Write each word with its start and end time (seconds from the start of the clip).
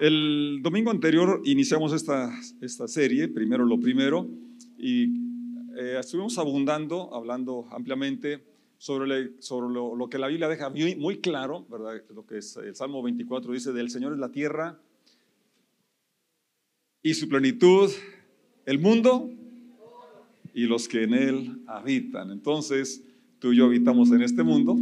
El 0.00 0.60
domingo 0.62 0.90
anterior 0.90 1.42
iniciamos 1.44 1.92
esta, 1.92 2.32
esta 2.62 2.88
serie, 2.88 3.28
primero 3.28 3.66
lo 3.66 3.78
primero, 3.78 4.30
y 4.78 5.04
eh, 5.76 5.98
estuvimos 6.00 6.38
abundando, 6.38 7.14
hablando 7.14 7.68
ampliamente 7.70 8.42
sobre, 8.78 9.38
sobre 9.42 9.74
lo, 9.74 10.08
que 10.08 10.16
la 10.16 10.28
Biblia 10.28 10.48
deja 10.48 10.70
muy, 10.70 11.18
claro, 11.18 11.66
¿verdad? 11.70 12.02
Lo 12.14 12.24
que 12.24 12.36
el 12.36 12.74
Salmo 12.74 13.02
24 13.02 13.52
dice, 13.52 13.72
del 13.74 13.90
Señor 13.90 14.14
es 14.14 14.18
la 14.18 14.30
tierra 14.30 14.80
y 17.02 17.12
su 17.12 17.28
plenitud, 17.28 17.90
el 18.64 18.78
mundo 18.78 19.28
y 20.54 20.62
los 20.62 20.88
que 20.88 21.02
en 21.02 21.12
él 21.12 21.62
habitan. 21.66 22.30
Entonces, 22.30 23.04
tú 23.38 23.52
y 23.52 23.58
yo 23.58 23.66
habitamos 23.66 24.10
en 24.12 24.22
este 24.22 24.44
mundo 24.44 24.78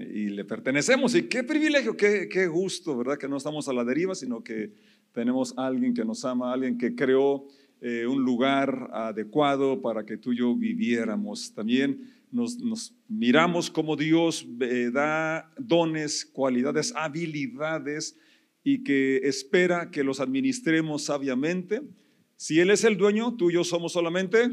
y 0.00 0.28
le 0.28 0.44
pertenecemos. 0.44 1.14
Y 1.14 1.24
qué 1.24 1.44
privilegio, 1.44 1.96
qué, 1.96 2.28
qué, 2.28 2.46
gusto, 2.46 2.96
¿verdad? 2.96 3.18
Que 3.18 3.28
no 3.28 3.36
estamos 3.36 3.68
a 3.68 3.72
la 3.72 3.84
deriva, 3.84 4.14
sino 4.14 4.42
que 4.42 4.72
tenemos 5.12 5.54
a 5.56 5.66
alguien 5.66 5.94
que 5.94 6.04
nos 6.04 6.24
ama, 6.24 6.52
alguien 6.52 6.78
que 6.78 6.94
creó 6.94 7.46
eh, 7.80 8.06
un 8.06 8.22
lugar 8.22 8.90
adecuado 8.92 9.80
para 9.80 10.04
que 10.04 10.16
tú 10.16 10.32
y 10.32 10.38
yo 10.38 10.54
viviéramos. 10.54 11.54
También 11.54 12.00
nos, 12.30 12.58
nos 12.58 12.94
miramos 13.08 13.70
como 13.70 13.96
Dios 13.96 14.46
eh, 14.60 14.90
da 14.92 15.52
dones, 15.58 16.24
cualidades, 16.24 16.92
habilidades 16.94 18.16
y 18.64 18.82
que 18.82 19.18
espera 19.18 19.90
que 19.90 20.04
los 20.04 20.20
administremos 20.20 21.04
sabiamente. 21.04 21.82
Si 22.36 22.60
Él 22.60 22.70
es 22.70 22.84
el 22.84 22.96
dueño, 22.96 23.36
tú 23.36 23.50
y 23.50 23.54
yo 23.54 23.64
somos 23.64 23.92
solamente 23.92 24.50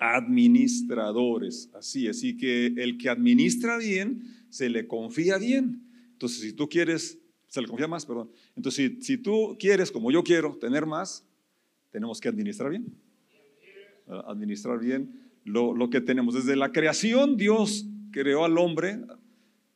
administradores. 0.00 1.70
Así, 1.74 2.08
así 2.08 2.36
que 2.36 2.66
el 2.76 2.98
que 2.98 3.08
administra 3.08 3.78
bien, 3.78 4.22
se 4.48 4.68
le 4.68 4.86
confía 4.86 5.38
bien. 5.38 5.82
Entonces, 6.12 6.40
si 6.40 6.52
tú 6.52 6.68
quieres, 6.68 7.18
se 7.48 7.60
le 7.60 7.68
confía 7.68 7.88
más, 7.88 8.06
perdón. 8.06 8.30
Entonces, 8.56 8.92
si, 9.00 9.18
tú 9.18 9.56
quieres, 9.58 9.90
como 9.90 10.10
yo 10.10 10.22
quiero, 10.24 10.56
tener 10.56 10.86
más, 10.86 11.26
tenemos 11.90 12.20
que 12.20 12.28
administrar 12.28 12.70
bien. 12.70 12.94
Administrar 14.26 14.78
bien 14.78 15.30
lo, 15.44 15.74
lo 15.74 15.90
que 15.90 16.00
tenemos. 16.00 16.34
Desde 16.34 16.56
la 16.56 16.72
creación, 16.72 17.36
Dios 17.36 17.86
creó 18.12 18.44
al 18.44 18.56
hombre, 18.58 19.00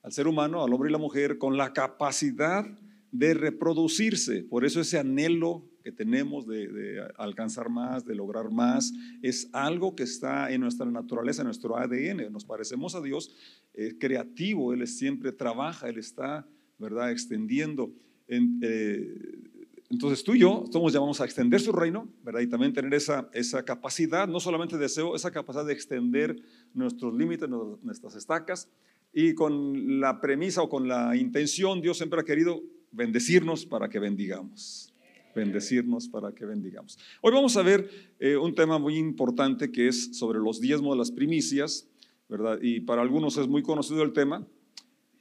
al 0.03 0.13
ser 0.13 0.27
humano, 0.27 0.65
al 0.65 0.73
hombre 0.73 0.89
y 0.89 0.93
la 0.93 0.99
mujer, 0.99 1.39
con 1.39 1.57
la 1.57 1.73
capacidad 1.73 2.67
de 3.13 3.35
reproducirse. 3.35 4.45
Por 4.45 4.65
eso 4.65 4.81
ese 4.81 4.99
anhelo 4.99 5.70
que 5.83 5.93
tenemos 5.93 6.47
de, 6.47 7.03
alcanzar 7.17 7.69
más, 7.69 8.05
de 8.05 8.15
lograr 8.15 8.51
más, 8.51 8.93
es 9.23 9.49
algo 9.53 9.95
que 9.95 10.03
está 10.03 10.53
en 10.53 10.61
nuestra 10.61 10.87
naturaleza, 10.87 11.43
en 11.43 11.47
nuestro 11.47 11.77
ADN. 11.77 12.33
Nos 12.33 12.45
parecemos 12.45 12.95
a 12.95 13.01
Dios, 13.01 13.35
es 13.75 13.95
creativo, 13.99 14.73
Él 14.73 14.87
siempre 14.87 15.33
trabaja, 15.33 15.89
Él 15.89 15.99
está, 15.99 16.47
¿verdad?, 16.79 17.11
extendiendo. 17.11 17.93
Eh, 18.29 19.15
entonces 19.91 20.23
tú 20.23 20.35
y 20.35 20.41
yo 20.41 20.65
somos 20.71 20.93
llamados 20.93 21.21
a 21.21 21.25
extender 21.25 21.61
su 21.61 21.73
reino, 21.73 22.09
¿verdad? 22.23 22.41
Y 22.41 22.47
también 22.47 22.73
tener 22.73 22.95
esa, 22.95 23.29
esa 23.33 23.65
capacidad, 23.65 24.29
no 24.29 24.39
solamente 24.39 24.79
deseo, 24.79 25.17
esa 25.17 25.33
capacidad 25.33 25.67
de 25.67 25.73
extender 25.73 26.37
nuestros 26.75 27.13
límites, 27.13 27.49
nuestras 27.49 28.15
estacas, 28.15 28.69
y 29.13 29.35
con 29.35 30.01
la 30.01 30.21
premisa 30.21 30.63
o 30.63 30.69
con 30.69 30.87
la 30.87 31.17
intención, 31.17 31.81
Dios 31.81 31.97
siempre 31.97 32.21
ha 32.21 32.25
querido 32.25 32.63
bendecirnos 32.93 33.67
para 33.67 33.89
que 33.89 33.99
bendigamos 33.99 34.90
bendecirnos 35.35 36.09
para 36.09 36.33
que 36.33 36.45
bendigamos. 36.45 36.99
Hoy 37.21 37.33
vamos 37.33 37.57
a 37.57 37.63
ver 37.63 37.91
eh, 38.19 38.37
un 38.37 38.55
tema 38.55 38.79
muy 38.79 38.97
importante 38.97 39.71
que 39.71 39.89
es 39.89 40.17
sobre 40.17 40.39
los 40.39 40.61
diezmos 40.61 40.95
de 40.95 40.99
las 40.99 41.11
primicias, 41.11 41.89
¿verdad? 42.29 42.59
Y 42.63 42.81
para 42.81 43.03
algunos 43.03 43.37
es 43.37 43.49
muy 43.49 43.63
conocido 43.63 44.03
el 44.03 44.13
tema, 44.13 44.47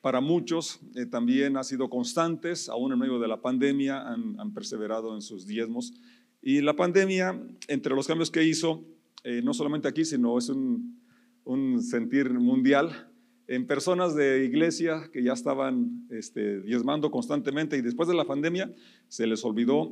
para 0.02 0.22
muchos 0.22 0.80
eh, 0.96 1.06
también 1.06 1.58
ha 1.58 1.64
sido 1.64 1.90
constantes, 1.90 2.70
aún 2.70 2.94
en 2.94 3.00
medio 3.00 3.20
de 3.20 3.28
la 3.28 3.42
pandemia 3.42 4.08
han, 4.08 4.54
perseverado 4.54 5.14
en 5.14 5.22
sus 5.22 5.46
diezmos. 5.46 5.94
Y 6.42 6.62
la 6.62 6.76
pandemia, 6.76 7.42
entre 7.68 7.94
los 7.96 8.08
cambios 8.08 8.32
que 8.32 8.44
hizo, 8.44 8.86
eh, 9.24 9.42
no 9.44 9.54
solamente 9.54 9.88
aquí, 9.88 10.06
sino 10.06 10.38
es 10.38 10.48
un, 10.50 11.02
un 11.44 11.84
sentir 11.84 12.32
mundial, 12.32 13.10
en 13.50 13.66
personas 13.66 14.16
de 14.16 14.46
iglesia 14.46 15.10
que 15.12 15.24
ya 15.24 15.34
estaban 15.34 16.06
este, 16.12 16.62
diezmando 16.62 17.10
constantemente 17.10 17.78
y 17.78 17.82
después 17.82 18.08
de 18.08 18.14
la 18.14 18.26
pandemia 18.26 18.72
se 19.08 19.26
les 19.26 19.44
olvidó 19.44 19.92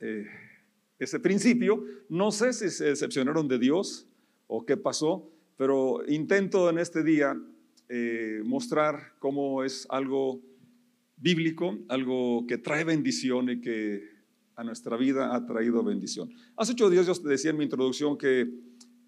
eh, 0.00 0.26
ese 0.98 1.20
principio. 1.20 1.84
No 2.08 2.30
sé 2.30 2.52
si 2.52 2.70
se 2.70 2.86
decepcionaron 2.86 3.48
de 3.48 3.58
Dios 3.58 4.06
o 4.46 4.64
qué 4.64 4.76
pasó, 4.76 5.30
pero 5.56 6.02
intento 6.08 6.70
en 6.70 6.78
este 6.78 7.02
día 7.02 7.36
eh, 7.88 8.42
mostrar 8.44 9.14
cómo 9.18 9.64
es 9.64 9.86
algo 9.90 10.40
bíblico, 11.16 11.78
algo 11.88 12.46
que 12.46 12.58
trae 12.58 12.84
bendición 12.84 13.50
y 13.50 13.60
que 13.60 14.18
a 14.56 14.64
nuestra 14.64 14.96
vida 14.96 15.34
ha 15.34 15.46
traído 15.46 15.82
bendición. 15.82 16.30
Hace 16.56 16.72
ocho 16.72 16.90
días 16.90 17.06
yo 17.06 17.14
te 17.14 17.28
decía 17.28 17.50
en 17.50 17.56
mi 17.56 17.64
introducción 17.64 18.18
que 18.18 18.48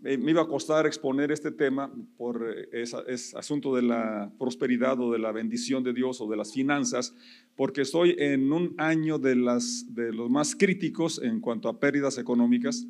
me 0.00 0.30
iba 0.30 0.42
a 0.42 0.48
costar 0.48 0.86
exponer 0.86 1.30
este 1.30 1.50
tema 1.50 1.92
por 2.16 2.42
eh, 2.48 2.68
ese, 2.72 3.36
asunto 3.36 3.74
de 3.74 3.82
la 3.82 4.32
prosperidad 4.38 4.98
o 5.00 5.12
de 5.12 5.18
la 5.18 5.32
bendición 5.32 5.84
de 5.84 5.92
Dios 5.92 6.20
o 6.20 6.28
de 6.28 6.36
las 6.36 6.52
finanzas, 6.52 7.14
porque 7.54 7.82
estoy 7.82 8.16
en 8.18 8.52
un 8.52 8.74
año 8.78 9.18
de, 9.18 9.36
las, 9.36 9.94
de 9.94 10.12
los 10.12 10.30
más 10.30 10.56
críticos 10.56 11.20
en 11.22 11.40
cuanto 11.40 11.68
a 11.68 11.78
pérdidas 11.78 12.16
económicas, 12.18 12.86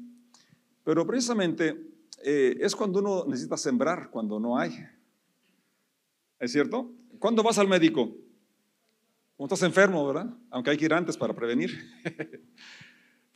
pero 0.84 1.06
precisamente 1.06 1.76
eh, 2.22 2.56
es 2.60 2.76
cuando 2.76 3.00
uno 3.00 3.25
necesita 3.27 3.56
sembrar, 3.56 4.10
cuando 4.10 4.38
no 4.38 4.56
hay. 4.56 4.72
¿Es 6.38 6.53
cierto? 6.53 6.92
¿Cuándo 7.19 7.42
vas 7.42 7.59
al 7.59 7.69
médico? 7.69 8.16
Cuando 9.37 9.54
estás 9.54 9.66
enfermo, 9.66 10.06
¿verdad? 10.06 10.32
Aunque 10.50 10.71
hay 10.71 10.77
que 10.77 10.84
ir 10.84 10.94
antes 10.94 11.16
para 11.16 11.34
prevenir. 11.34 11.71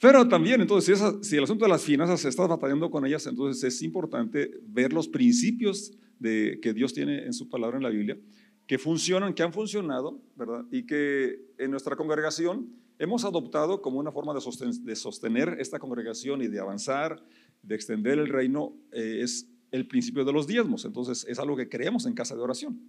Pero 0.01 0.29
también, 0.29 0.61
entonces, 0.61 1.03
si, 1.23 1.37
el 1.37 1.45
asunto 1.45 1.65
de 1.65 1.71
las 1.71 1.83
finanzas 1.83 2.21
se 2.21 2.29
está 2.29 2.47
batallando 2.47 2.91
con 2.91 3.07
ellas, 3.07 3.27
entonces 3.27 3.63
es 3.65 3.83
importante 3.83 4.51
ver 4.67 4.93
los 4.93 5.09
principios 5.09 5.93
de, 6.19 6.59
que 6.61 6.73
Dios 6.73 6.93
tiene 6.93 7.25
en 7.25 7.33
su 7.33 7.49
palabra 7.49 7.77
en 7.77 7.83
la 7.83 7.91
Biblia, 7.91 8.19
que 8.67 8.79
funcionan, 8.79 9.35
que 9.35 9.43
han 9.43 9.53
funcionado, 9.53 10.21
¿verdad? 10.37 10.65
Y 10.71 10.85
que 10.85 11.39
en 11.59 11.71
nuestra 11.71 11.97
congregación 11.97 12.73
hemos 12.99 13.25
adoptado 13.25 13.83
como 13.83 13.99
una 13.99 14.13
forma 14.13 14.35
de, 14.35 14.97
sostener 14.97 15.57
esta 15.59 15.79
congregación 15.79 16.43
y 16.43 16.49
de 16.49 16.61
avanzar, 16.61 17.23
de 17.63 17.75
extender 17.75 18.19
el 18.19 18.29
reino, 18.29 18.77
eh, 18.93 19.21
es 19.23 19.49
el 19.71 19.87
principio 19.87 20.25
de 20.25 20.33
los 20.33 20.47
diezmos. 20.47 20.85
Entonces, 20.85 21.27
es 21.29 21.39
algo 21.39 21.57
que 21.57 21.69
creemos 21.69 22.07
en 22.07 22.15
casa 22.15 22.35
de 22.35 22.43
oración. 22.43 22.81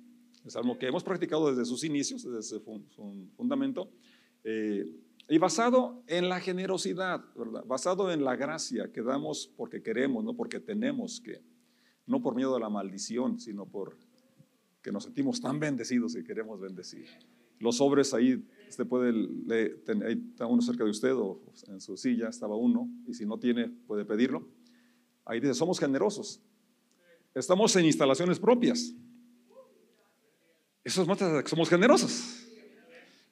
Es 0.45 0.55
algo 0.55 0.77
que 0.77 0.87
hemos 0.87 1.03
practicado 1.03 1.49
desde 1.49 1.65
sus 1.65 1.83
inicios, 1.83 2.23
desde 2.23 2.43
su 2.43 2.61
fundamento. 3.35 3.89
Eh, 4.43 4.85
y 5.27 5.37
basado 5.37 6.03
en 6.07 6.29
la 6.29 6.39
generosidad, 6.39 7.23
¿verdad? 7.35 7.63
Basado 7.65 8.11
en 8.11 8.23
la 8.23 8.35
gracia 8.35 8.91
que 8.91 9.01
damos 9.01 9.51
porque 9.57 9.81
queremos, 9.81 10.23
no 10.23 10.35
porque 10.35 10.59
tenemos 10.59 11.19
que. 11.19 11.41
No 12.07 12.21
por 12.21 12.35
miedo 12.35 12.55
a 12.55 12.59
la 12.59 12.69
maldición, 12.69 13.39
sino 13.39 13.65
por 13.65 13.97
que 14.83 14.91
nos 14.91 15.05
sentimos 15.05 15.41
tan 15.41 15.59
bendecidos 15.59 16.15
y 16.15 16.23
queremos 16.23 16.59
bendecir. 16.59 17.07
Los 17.57 17.77
sobres 17.77 18.13
ahí, 18.13 18.47
usted 18.69 18.85
puede, 18.85 19.09
ahí 20.05 20.23
está 20.29 20.45
uno 20.45 20.61
cerca 20.61 20.83
de 20.83 20.91
usted 20.91 21.13
o 21.13 21.41
en 21.67 21.81
su 21.81 21.97
silla 21.97 22.29
estaba 22.29 22.55
uno, 22.55 22.87
y 23.07 23.15
si 23.15 23.25
no 23.25 23.39
tiene, 23.39 23.69
puede 23.87 24.05
pedirlo. 24.05 24.47
Ahí 25.25 25.39
dice, 25.39 25.55
somos 25.55 25.79
generosos. 25.79 26.39
Estamos 27.33 27.75
en 27.75 27.85
instalaciones 27.85 28.39
propias. 28.39 28.93
Eso 30.83 31.03
muestra 31.07 31.41
que 31.41 31.49
somos 31.49 31.67
generosos. 31.67 32.45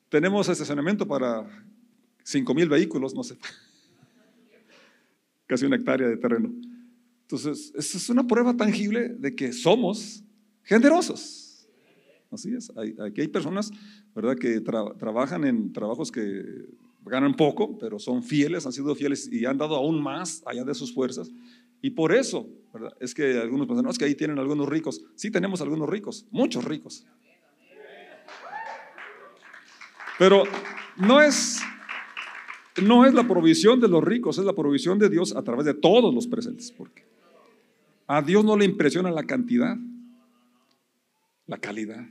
Tenemos 0.10 0.50
estacionamiento 0.50 1.08
para 1.08 1.48
5 2.24 2.54
mil 2.54 2.70
vehículos, 2.70 3.14
no 3.14 3.24
sé, 3.24 3.38
casi 5.48 5.66
una 5.66 5.76
hectárea 5.76 6.08
de 6.08 6.18
terreno. 6.18 6.54
Entonces, 7.22 7.74
esa 7.76 7.98
es 7.98 8.10
una 8.10 8.28
prueba 8.28 8.56
tangible 8.56 9.10
de 9.10 9.36
que 9.36 9.54
somos 9.54 10.24
generosos. 10.64 11.68
Así 12.32 12.54
es, 12.54 12.72
aquí 12.76 13.22
hay 13.22 13.28
personas, 13.28 13.72
¿verdad?, 14.16 14.36
que 14.36 14.60
trabajan 14.62 15.46
en 15.46 15.72
trabajos 15.72 16.12
que 16.12 16.66
ganan 17.06 17.36
poco, 17.36 17.78
pero 17.78 18.00
son 18.00 18.24
fieles, 18.24 18.66
han 18.66 18.72
sido 18.72 18.96
fieles 18.96 19.30
y 19.32 19.46
han 19.46 19.58
dado 19.58 19.76
aún 19.76 20.02
más 20.02 20.42
allá 20.46 20.64
de 20.64 20.74
sus 20.74 20.94
fuerzas. 20.94 21.32
Y 21.82 21.92
por 21.92 22.14
eso, 22.14 22.50
¿verdad? 22.74 22.94
Es 23.00 23.14
que 23.14 23.38
algunos 23.38 23.68
piensan, 23.68 23.84
no, 23.84 23.92
es 23.92 23.98
que 23.98 24.06
ahí 24.06 24.16
tienen 24.16 24.40
algunos 24.40 24.70
ricos. 24.70 25.04
Sí 25.16 25.30
tenemos 25.30 25.62
algunos 25.62 25.90
ricos, 25.90 26.26
muchos 26.32 26.64
ricos. 26.64 27.06
Pero 30.18 30.44
no 30.96 31.22
es 31.22 31.62
no 32.82 33.06
es 33.06 33.14
la 33.14 33.28
provisión 33.28 33.80
de 33.80 33.88
los 33.88 34.04
ricos, 34.04 34.38
es 34.38 34.46
la 34.46 34.54
provisión 34.54 34.98
de 34.98 35.10
Dios 35.10 35.36
a 35.36 35.44
través 35.44 35.66
de 35.66 35.74
todos 35.74 36.14
los 36.14 36.28
presentes. 36.28 36.72
Porque 36.72 37.04
a 38.08 38.22
Dios 38.22 38.44
no 38.44 38.58
le 38.58 38.66
impresiona 38.66 39.12
la 39.12 39.24
cantidad, 39.24 39.78
la 41.46 41.58
calidad, 41.58 42.08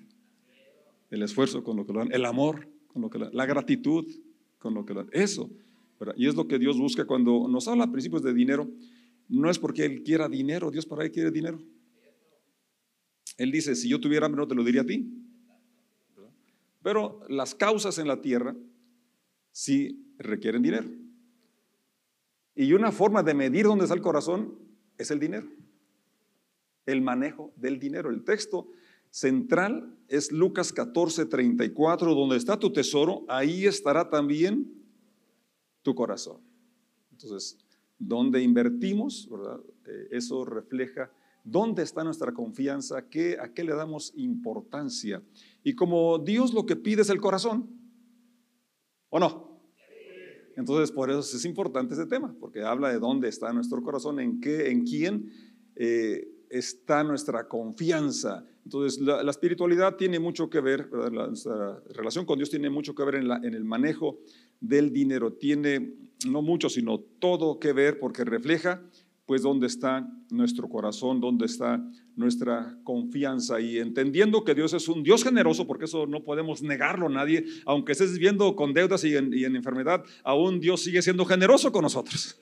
el 1.10 1.22
esfuerzo 1.22 1.64
con 1.64 1.76
lo 1.76 1.86
que 1.86 1.92
lo 1.92 1.98
dan, 2.00 2.12
el 2.12 2.24
amor 2.24 2.68
con 2.88 3.02
lo 3.02 3.10
que 3.10 3.18
la 3.18 3.46
gratitud 3.46 4.06
con 4.58 4.74
lo 4.74 4.84
que 4.84 4.94
lo 4.94 5.04
dan. 5.04 5.10
Eso. 5.12 5.50
Y 6.16 6.26
es 6.26 6.34
lo 6.34 6.48
que 6.48 6.58
Dios 6.58 6.78
busca 6.78 7.04
cuando 7.04 7.46
nos 7.48 7.68
habla 7.68 7.84
a 7.84 7.92
principios 7.92 8.22
de 8.22 8.34
dinero. 8.34 8.68
No 9.28 9.50
es 9.50 9.58
porque 9.58 9.84
Él 9.84 10.02
quiera 10.02 10.28
dinero, 10.28 10.70
Dios 10.70 10.86
para 10.86 11.04
Él 11.04 11.12
quiere 11.12 11.30
dinero. 11.30 11.58
Él 13.38 13.50
dice, 13.50 13.74
si 13.74 13.88
yo 13.88 14.00
tuviera 14.00 14.26
hambre 14.26 14.40
no 14.40 14.48
te 14.48 14.54
lo 14.54 14.64
diría 14.64 14.82
a 14.82 14.86
ti. 14.86 15.08
Pero 16.82 17.20
las 17.28 17.54
causas 17.54 17.98
en 17.98 18.08
la 18.08 18.20
tierra 18.20 18.56
sí 19.52 20.14
requieren 20.18 20.62
dinero. 20.62 20.88
Y 22.54 22.72
una 22.72 22.92
forma 22.92 23.22
de 23.22 23.34
medir 23.34 23.66
dónde 23.66 23.84
está 23.84 23.94
el 23.94 24.02
corazón 24.02 24.58
es 24.98 25.10
el 25.10 25.20
dinero, 25.20 25.48
el 26.86 27.00
manejo 27.00 27.52
del 27.56 27.78
dinero. 27.78 28.10
El 28.10 28.24
texto 28.24 28.68
central 29.10 29.96
es 30.08 30.32
Lucas 30.32 30.72
14, 30.72 31.26
34, 31.26 32.14
donde 32.14 32.36
está 32.36 32.58
tu 32.58 32.72
tesoro, 32.72 33.24
ahí 33.28 33.66
estará 33.66 34.08
también 34.10 34.70
tu 35.82 35.94
corazón. 35.94 36.40
Entonces, 37.10 37.58
donde 37.98 38.42
invertimos, 38.42 39.28
¿verdad? 39.30 39.60
Eh, 39.86 40.08
eso 40.12 40.44
refleja 40.44 41.10
dónde 41.44 41.82
está 41.82 42.04
nuestra 42.04 42.32
confianza, 42.32 42.98
a 42.98 43.08
qué 43.08 43.64
le 43.64 43.74
damos 43.74 44.12
importancia. 44.16 45.22
Y 45.64 45.74
como 45.74 46.18
Dios 46.18 46.52
lo 46.52 46.66
que 46.66 46.76
pide 46.76 47.02
es 47.02 47.10
el 47.10 47.20
corazón, 47.20 47.81
¿o 49.12 49.20
no? 49.20 49.60
Entonces, 50.56 50.90
por 50.90 51.10
eso 51.10 51.20
es 51.20 51.44
importante 51.44 51.94
ese 51.94 52.06
tema, 52.06 52.34
porque 52.40 52.62
habla 52.62 52.88
de 52.90 52.98
dónde 52.98 53.28
está 53.28 53.52
nuestro 53.52 53.82
corazón, 53.82 54.20
en 54.20 54.40
qué, 54.40 54.70
en 54.70 54.84
quién 54.84 55.30
eh, 55.76 56.28
está 56.50 57.04
nuestra 57.04 57.46
confianza. 57.46 58.44
Entonces, 58.64 59.00
la, 59.00 59.30
espiritualidad 59.30 59.96
tiene 59.96 60.18
mucho 60.18 60.48
que 60.48 60.60
ver, 60.60 60.88
la, 60.92 61.26
nuestra 61.26 61.80
relación 61.90 62.24
con 62.24 62.38
Dios 62.38 62.50
tiene 62.50 62.70
mucho 62.70 62.94
que 62.94 63.04
ver 63.04 63.16
en, 63.16 63.30
en 63.30 63.54
el 63.54 63.64
manejo 63.64 64.18
del 64.60 64.92
dinero. 64.92 65.34
Tiene 65.34 65.94
no 66.26 66.40
mucho, 66.40 66.68
sino 66.68 66.98
todo 66.98 67.58
que 67.58 67.72
ver, 67.72 67.98
porque 67.98 68.24
refleja 68.24 68.82
pues 69.32 69.40
dónde 69.40 69.66
está 69.66 70.06
nuestro 70.28 70.68
corazón, 70.68 71.18
dónde 71.18 71.46
está 71.46 71.82
nuestra 72.16 72.76
confianza 72.84 73.62
y 73.62 73.78
entendiendo 73.78 74.44
que 74.44 74.54
Dios 74.54 74.74
es 74.74 74.88
un 74.88 75.02
Dios 75.02 75.24
generoso, 75.24 75.66
porque 75.66 75.86
eso 75.86 76.06
no 76.06 76.22
podemos 76.22 76.60
negarlo 76.60 77.06
a 77.06 77.08
nadie, 77.08 77.46
aunque 77.64 77.92
estés 77.92 78.12
viviendo 78.12 78.54
con 78.54 78.74
deudas 78.74 79.04
y 79.04 79.16
en, 79.16 79.32
enfermedad, 79.56 80.04
aún 80.22 80.60
Dios 80.60 80.82
sigue 80.82 81.00
siendo 81.00 81.24
generoso 81.24 81.72
con 81.72 81.80
nosotros. 81.80 82.38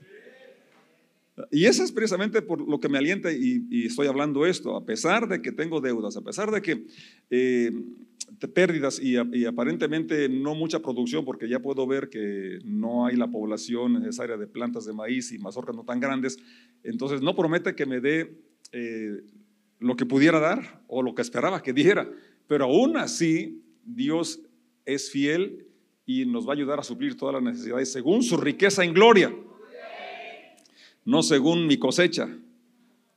Y 1.53 1.67
eso 1.67 1.85
es 1.85 1.93
precisamente 1.93 2.43
por 2.43 2.69
lo 2.69 2.81
que 2.81 2.89
me 2.89 2.99
alienta 2.99 3.31
y, 3.31 3.87
estoy 3.87 4.09
hablando 4.09 4.45
esto, 4.45 4.75
a 4.75 4.85
pesar 4.85 5.29
de 5.29 5.41
que 5.41 5.53
tengo 5.53 5.81
deudas, 5.81 6.17
a 6.17 6.23
pesar 6.23 6.51
de 6.51 6.61
que 6.61 6.87
eh, 7.31 7.71
pérdidas 8.55 9.01
y, 9.01 9.17
aparentemente 9.47 10.29
no 10.29 10.55
mucha 10.55 10.81
producción, 10.81 11.25
porque 11.25 11.49
ya 11.49 11.61
puedo 11.61 11.87
ver 11.87 12.09
que 12.09 12.59
no 12.65 13.07
hay 13.07 13.17
la 13.17 13.31
población 13.31 13.95
necesaria 13.95 14.37
de 14.37 14.47
plantas 14.47 14.87
de 14.87 14.93
maíz 14.93 15.33
y 15.33 15.39
mazorcas 15.39 15.77
no 15.77 15.85
tan 15.85 16.01
grandes, 16.01 16.39
entonces 16.83 17.23
no 17.23 17.35
promete 17.35 17.75
que 17.75 17.87
me 17.87 18.01
dé 18.01 18.39
eh, 18.73 19.23
lo 19.79 19.97
que 19.97 20.07
pudiera 20.07 20.41
dar 20.41 20.83
o 20.87 21.03
lo 21.03 21.15
que 21.15 21.23
esperaba 21.23 21.63
que 21.63 21.73
diera, 21.73 22.11
pero 22.47 22.67
aún 22.67 22.97
así 22.97 23.63
Dios 23.85 24.41
es 24.85 25.11
fiel 25.11 25.67
y 26.07 26.27
nos 26.27 26.47
va 26.47 26.53
a 26.53 26.57
ayudar 26.57 26.81
a 26.81 26.85
suplir 26.85 27.17
todas 27.17 27.35
las 27.35 27.43
necesidades 27.43 27.93
según 27.93 28.23
su 28.23 28.37
riqueza 28.37 28.85
en 28.85 28.95
gloria, 28.95 29.35
no 31.05 31.23
según 31.23 31.67
mi 31.67 31.79
cosecha, 31.79 32.29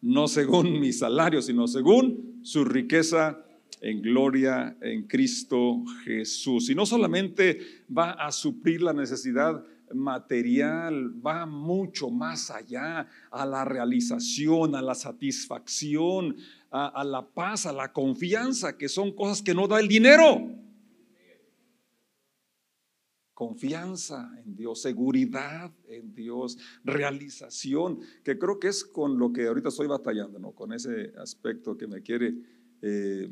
no 0.02 0.28
según 0.28 0.80
mi 0.80 0.92
salario, 0.92 1.42
sino 1.42 1.68
según 1.68 2.40
su 2.44 2.66
riqueza 2.66 3.44
en 3.84 4.02
gloria 4.02 4.78
en 4.82 5.08
Cristo 5.08 5.84
Jesús. 6.06 6.70
Y 6.70 6.76
no 6.76 6.86
solamente 6.86 7.60
va 7.96 8.12
a 8.12 8.32
suplir 8.32 8.82
la 8.82 8.94
necesidad 8.94 9.64
material, 9.94 11.14
va 11.24 11.46
mucho 11.46 12.10
más 12.10 12.50
allá 12.50 13.08
a 13.30 13.46
la 13.46 13.66
realización, 13.66 14.76
a 14.76 14.82
la 14.82 14.96
satisfacción, 14.96 16.38
a, 16.72 17.04
la 17.04 17.28
paz, 17.28 17.66
a 17.66 17.74
la 17.74 17.92
confianza, 17.92 18.78
que 18.78 18.88
son 18.88 19.12
cosas 19.12 19.42
que 19.44 19.54
no 19.54 19.68
da 19.68 19.82
el 19.82 19.90
dinero. 19.90 20.50
Confianza 23.34 24.32
en 24.46 24.56
Dios, 24.56 24.82
seguridad 24.82 25.72
en 25.90 26.16
Dios, 26.16 26.58
realización, 26.86 28.00
que 28.24 28.40
creo 28.40 28.60
que 28.60 28.70
es 28.70 28.86
con 28.86 29.20
lo 29.20 29.34
que 29.34 29.48
ahorita 29.48 29.70
estoy 29.70 29.88
batallando, 29.88 30.40
¿no? 30.40 30.52
con 30.54 30.72
ese 30.72 31.12
aspecto 31.18 31.78
que 31.78 31.88
me 31.88 32.02
quiere 32.02 32.34
eh, 32.82 33.30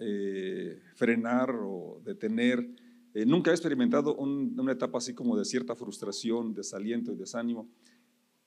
eh, 0.00 0.80
frenar 0.94 1.54
o 1.62 2.00
detener. 2.04 2.66
Eh, 3.12 3.26
nunca 3.26 3.50
he 3.50 3.54
experimentado 3.54 4.14
una 4.14 4.72
etapa 4.72 4.98
así 4.98 5.14
como 5.14 5.36
de 5.36 5.44
cierta 5.44 5.74
frustración, 5.74 6.54
desaliento 6.54 7.12
y 7.12 7.16
desánimo. 7.16 7.68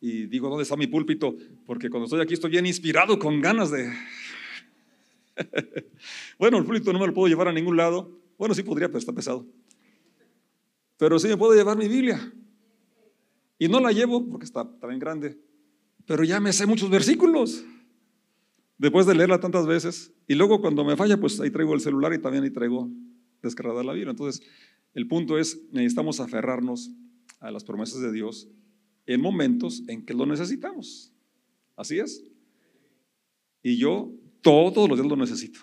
Y 0.02 0.26
digo, 0.26 0.50
¿dónde 0.50 0.64
está 0.64 0.76
mi 0.76 0.88
púlpito? 0.88 1.36
Porque 1.66 1.90
cuando 1.90 2.06
estoy 2.06 2.22
aquí 2.22 2.34
estoy 2.34 2.52
bien 2.52 2.66
inspirado, 2.66 3.20
con 3.20 3.40
ganas 3.40 3.72
de... 3.72 3.94
bueno, 6.40 6.58
el 6.58 6.66
púlpito 6.66 6.92
no 6.92 7.00
me 7.00 7.08
lo 7.08 7.14
puedo 7.14 7.28
llevar 7.28 7.48
a 7.48 7.54
ningún 7.54 7.78
lado. 7.78 8.20
Bueno, 8.38 8.56
sí 8.56 8.64
podría, 8.64 8.88
pero 8.88 8.98
está 8.98 9.14
pesado. 9.14 9.46
Pero 10.98 11.20
sí 11.20 11.28
me 11.28 11.38
puedo 11.38 11.54
llevar 11.54 11.78
mi 11.78 11.88
Biblia. 11.88 12.34
Y 13.60 13.68
no 13.68 13.80
la 13.80 13.92
llevo 13.92 14.28
porque 14.28 14.46
está 14.46 14.68
también 14.80 15.00
grande. 15.00 15.38
Pero 16.06 16.24
ya 16.24 16.40
me 16.40 16.52
sé 16.52 16.66
muchos 16.66 16.90
versículos 16.90 17.64
después 18.78 19.06
de 19.06 19.16
leerla 19.16 19.40
tantas 19.40 19.66
veces. 19.68 20.14
Y 20.28 20.36
luego 20.36 20.62
cuando 20.62 20.84
me 20.84 20.96
falla, 20.96 21.20
pues 21.20 21.40
ahí 21.40 21.50
traigo 21.50 21.74
el 21.74 21.82
celular 21.82 22.14
y 22.14 22.22
también 22.22 22.44
ahí 22.44 22.52
traigo 22.52 22.90
descargada 23.42 23.84
la 23.84 23.94
Biblia. 23.94 24.12
Entonces, 24.12 24.46
el 24.94 25.08
punto 25.08 25.38
es, 25.38 25.62
necesitamos 25.72 26.20
aferrarnos 26.20 26.92
a 27.40 27.52
las 27.52 27.64
promesas 27.64 28.02
de 28.02 28.12
Dios 28.12 28.48
en 29.06 29.22
momentos 29.22 29.84
en 29.88 30.06
que 30.06 30.14
lo 30.14 30.26
necesitamos. 30.26 31.12
Así 31.76 32.00
es. 32.00 32.24
Y 33.62 33.78
yo 33.78 34.12
todos 34.42 34.90
los 34.90 34.98
días 34.98 35.10
lo 35.10 35.16
necesito. 35.16 35.60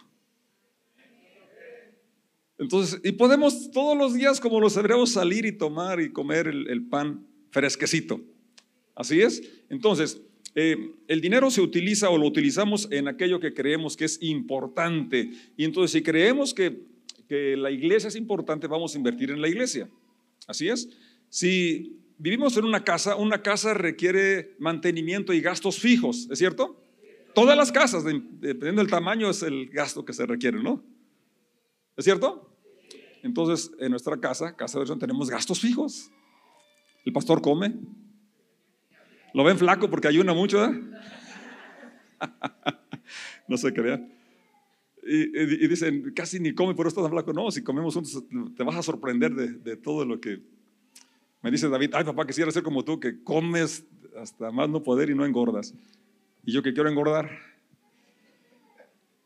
Entonces, 2.59 3.01
y 3.03 3.13
podemos 3.13 3.71
todos 3.71 3.97
los 3.97 4.13
días 4.13 4.39
como 4.39 4.61
los 4.61 4.77
hebreos 4.77 5.13
salir 5.13 5.47
y 5.47 5.53
tomar 5.57 6.01
y 6.01 6.13
comer 6.13 6.47
el, 6.47 6.69
el 6.69 6.87
pan 6.87 7.27
fresquecito. 7.51 8.21
Así 8.95 9.23
es. 9.23 9.43
Entonces, 9.71 10.21
eh, 10.55 10.93
el 11.07 11.21
dinero 11.21 11.51
se 11.51 11.61
utiliza 11.61 12.11
o 12.11 12.19
lo 12.19 12.27
utilizamos 12.27 12.89
en 12.91 13.09
aquello 13.09 13.41
que 13.41 13.55
creemos 13.55 13.97
que 13.97 14.05
es 14.05 14.19
importante. 14.23 15.31
Y 15.57 15.65
entonces 15.65 15.93
si 15.93 16.03
creemos 16.03 16.55
que, 16.55 16.83
que 17.29 17.57
la 17.57 17.71
iglesia 17.71 18.09
es 18.09 18.17
importante, 18.17 18.67
vamos 18.67 18.95
a 18.95 18.99
invertir 18.99 19.31
en 19.31 19.41
la 19.41 19.49
iglesia. 19.49 19.89
Así 20.47 20.69
es. 20.69 20.89
Si 21.29 21.97
vivimos 22.19 22.57
en 22.57 22.65
una 22.65 22.83
casa, 22.83 23.17
una 23.17 23.43
casa 23.43 23.75
requiere 23.75 24.55
mantenimiento 24.59 25.33
y 25.33 25.41
gastos 25.41 25.79
fijos, 25.79 26.29
¿es 26.31 26.39
cierto? 26.39 26.81
Todas 27.35 27.57
las 27.57 27.71
casas, 27.71 28.05
dependiendo 28.05 28.83
del 28.83 28.91
tamaño, 28.91 29.31
es 29.31 29.43
el 29.43 29.69
gasto 29.69 30.05
que 30.05 30.13
se 30.13 30.27
requiere, 30.27 30.61
¿no? 30.61 30.83
¿Es 31.97 32.05
cierto? 32.05 32.57
Entonces, 33.23 33.71
en 33.79 33.91
nuestra 33.91 34.19
casa, 34.19 34.57
casa 34.57 34.79
de 34.79 34.81
oración, 34.81 34.99
tenemos 34.99 35.31
gastos 35.31 35.61
fijos. 35.61 36.11
El 37.05 37.13
pastor 37.13 37.41
come, 37.41 37.75
¿Lo 39.35 39.45
ven 39.45 39.59
flaco 39.59 39.89
porque 39.89 40.09
ayuna 40.09 40.35
mucho? 40.35 40.65
¿eh? 40.65 40.81
no 43.49 43.57
se 43.57 43.73
crean. 43.73 44.13
Y, 45.03 45.67
dicen, 45.67 46.13
casi 46.15 46.39
ni 46.41 46.55
come, 46.55 46.75
pero 46.75 46.89
estás 46.89 47.09
flaco. 47.09 47.33
No, 47.33 47.51
si 47.51 47.63
comemos 47.63 47.95
juntos 47.95 48.23
te 48.57 48.63
vas 48.63 48.77
a 48.77 48.83
sorprender 48.83 49.35
de, 49.35 49.77
todo 49.77 50.05
lo 50.05 50.21
que... 50.21 50.41
Me 51.43 51.51
dice 51.51 51.69
David, 51.69 51.91
ay 51.95 52.05
papá, 52.05 52.27
quisiera 52.27 52.51
ser 52.51 52.63
como 52.63 52.85
tú, 52.85 53.01
que 53.01 53.23
comes 53.25 53.87
hasta 54.17 54.51
más 54.51 54.69
no 54.69 54.83
poder 54.83 55.09
y 55.09 55.15
no 55.15 55.25
engordas. 55.25 55.75
Y 56.45 56.53
yo 56.53 56.63
que 56.63 56.75
quiero 56.75 56.91
engordar. 56.91 57.31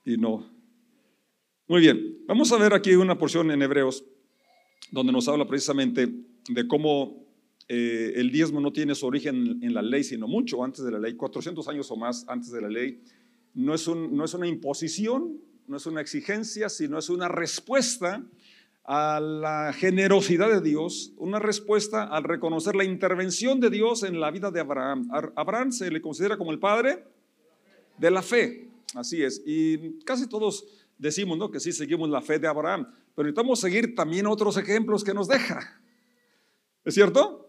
Y 0.05 0.17
no. 0.17 0.49
Muy 1.67 1.81
bien, 1.81 2.19
vamos 2.27 2.53
a 2.53 2.59
ver 2.59 2.73
aquí 2.73 2.95
una 2.95 3.19
porción 3.19 3.51
en 3.51 3.63
Hebreos 3.63 4.05
donde 4.91 5.13
nos 5.13 5.27
habla 5.29 5.47
precisamente 5.47 6.09
de 6.49 6.69
cómo 6.69 7.24
eh, 7.67 8.13
el 8.17 8.31
diezmo 8.31 8.61
no 8.61 8.73
tiene 8.73 8.95
su 8.95 9.07
origen 9.07 9.63
en 9.63 9.73
la 9.73 9.81
ley, 9.81 10.05
sino 10.05 10.29
mucho 10.29 10.63
antes 10.63 10.85
de 10.85 10.91
la 10.91 10.99
ley, 10.99 11.15
400 11.15 11.67
años 11.69 11.91
o 11.91 11.97
más 11.97 12.25
antes 12.29 12.51
de 12.51 12.61
la 12.61 12.69
ley. 12.69 13.01
No 13.55 13.75
es, 13.75 13.87
una 13.87 14.47
imposición, 14.47 15.41
no 15.67 15.77
es 15.77 15.87
una 15.87 16.01
exigencia, 16.01 16.69
sino 16.69 16.99
es 16.99 17.09
una 17.09 17.29
respuesta 17.29 18.23
a 18.85 19.19
la 19.21 19.73
generosidad 19.73 20.51
de 20.51 20.61
Dios, 20.61 21.15
una 21.17 21.39
respuesta 21.39 22.05
al 22.05 22.25
reconocer 22.25 22.77
la 22.77 22.85
intervención 22.85 23.61
de 23.61 23.71
Dios 23.71 24.03
en 24.03 24.21
la 24.21 24.31
vida 24.31 24.51
de 24.51 24.61
Abraham. 24.61 25.09
Abraham 25.37 25.73
se 25.73 25.91
le 25.91 26.03
considera 26.03 26.37
como 26.37 26.51
el 26.51 26.59
padre 26.59 27.05
de 27.97 28.11
la 28.11 28.21
fe, 28.21 28.69
así 28.95 29.23
es. 29.23 29.43
Y 29.47 30.01
casi 30.01 30.29
todos 30.29 30.67
decimos 30.99 31.39
¿no? 31.39 31.51
que 31.51 31.61
sí 31.61 31.73
seguimos 31.73 32.11
la 32.11 32.21
fe 32.21 32.39
de 32.39 32.49
Abraham, 32.49 32.87
pero 33.15 33.27
necesitamos 33.27 33.61
seguir 33.61 33.95
también 33.95 34.27
otros 34.27 34.59
ejemplos 34.59 35.03
que 35.03 35.15
nos 35.15 35.29
deja. 35.29 35.81
¿Es 36.85 36.93
cierto? 36.93 37.44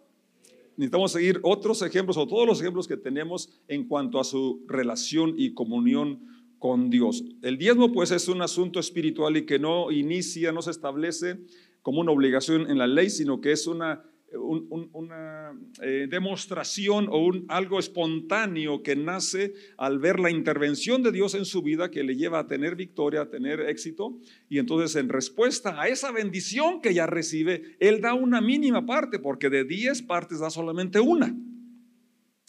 Necesitamos 0.78 1.12
seguir 1.12 1.40
otros 1.44 1.82
ejemplos 1.82 2.18
o 2.18 2.28
todos 2.28 2.48
los 2.48 2.62
ejemplos 2.62 2.88
que 2.88 2.98
tenemos 2.98 3.50
en 3.68 3.88
cuanto 3.88 4.20
a 4.20 4.24
su 4.24 4.64
relación 4.68 5.36
y 5.38 5.54
comunión 5.54 6.20
con 6.60 6.90
Dios. 6.90 7.24
El 7.42 7.58
diezmo 7.58 7.92
pues 7.92 8.12
es 8.12 8.28
un 8.28 8.42
asunto 8.42 8.80
espiritual 8.80 9.38
y 9.38 9.46
que 9.46 9.60
no 9.60 9.92
inicia, 9.92 10.52
no 10.52 10.62
se 10.62 10.72
establece 10.72 11.40
como 11.82 12.02
una 12.02 12.12
obligación 12.12 12.70
en 12.70 12.78
la 12.78 12.88
ley, 12.88 13.10
sino 13.10 13.42
que 13.42 13.52
es 13.52 13.68
una 13.68 14.04
una 14.34 15.54
eh, 15.82 16.08
demostración 16.10 17.08
o 17.10 17.26
un, 17.26 17.46
algo 17.48 17.80
espontáneo 17.80 18.84
que 18.84 18.96
nace 18.96 19.54
al 19.78 20.00
ver 20.00 20.20
la 20.20 20.30
intervención 20.30 21.04
de 21.04 21.12
Dios 21.12 21.36
en 21.36 21.46
su 21.46 21.62
vida 21.62 21.92
que 21.92 22.04
le 22.04 22.16
lleva 22.16 22.40
a 22.40 22.48
tener 22.48 22.76
victoria, 22.76 23.22
a 23.22 23.30
tener 23.30 23.62
éxito. 23.62 24.18
Y 24.50 24.60
entonces 24.60 24.96
en 24.96 25.10
respuesta 25.10 25.80
a 25.80 25.88
esa 25.88 26.12
bendición 26.12 26.82
que 26.82 26.94
ya 26.94 27.08
recibe, 27.08 27.78
Él 27.80 28.02
da 28.02 28.14
una 28.14 28.42
mínima 28.42 28.86
parte, 28.86 29.20
porque 29.20 29.50
de 29.50 29.64
10 29.64 30.04
partes 30.04 30.40
da 30.40 30.50
solamente 30.50 31.00
una. 31.00 31.36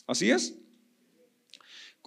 ¿Así 0.06 0.30
es? 0.30 0.58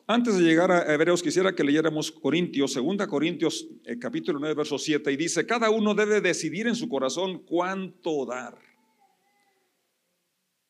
Antes 0.07 0.39
de 0.39 0.43
llegar 0.43 0.71
a 0.71 0.91
Hebreos, 0.91 1.21
quisiera 1.21 1.53
que 1.53 1.63
leyéramos 1.63 2.11
Corintios, 2.11 2.73
2 2.73 3.05
Corintios, 3.05 3.69
eh, 3.85 3.99
capítulo 3.99 4.39
9, 4.39 4.55
verso 4.55 4.79
7, 4.79 5.11
y 5.11 5.17
dice, 5.17 5.45
cada 5.45 5.69
uno 5.69 5.93
debe 5.93 6.19
decidir 6.19 6.65
en 6.65 6.73
su 6.73 6.89
corazón 6.89 7.43
cuánto 7.45 8.25
dar. 8.25 8.68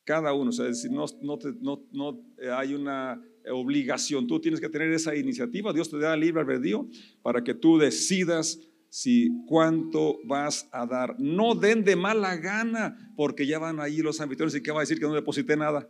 Cada 0.10 0.34
uno, 0.34 0.50
o 0.50 0.51
sea, 0.51 0.66
decir, 0.66 0.89
no, 0.89 1.06
no, 1.22 2.20
eh, 2.39 2.50
hay 2.50 2.74
una 2.74 3.22
obligación, 3.51 4.25
tú 4.25 4.39
tienes 4.39 4.60
que 4.60 4.68
tener 4.68 4.92
esa 4.92 5.16
iniciativa, 5.16 5.72
Dios 5.72 5.88
te 5.88 6.00
da 6.00 6.18
libre 6.18 6.42
albedrío 6.42 6.88
para 7.22 7.44
que 7.44 7.54
tú 7.54 7.78
decidas 7.78 8.60
si 8.89 9.30
cuánto 9.46 10.18
vas 10.25 10.68
a 10.72 10.88
dar. 10.88 11.16
No 11.20 11.54
den 11.54 11.84
de 11.84 11.96
mala 11.96 12.38
gana, 12.38 13.13
porque 13.16 13.46
ya 13.46 13.60
van 13.60 13.80
ahí 13.80 13.98
los 13.98 14.20
anfitriones 14.20 14.56
y 14.56 14.63
qué 14.63 14.72
va 14.72 14.80
a 14.80 14.82
decir 14.82 14.98
que 15.00 15.06
no 15.06 15.13
deposité 15.13 15.56
nada, 15.56 15.88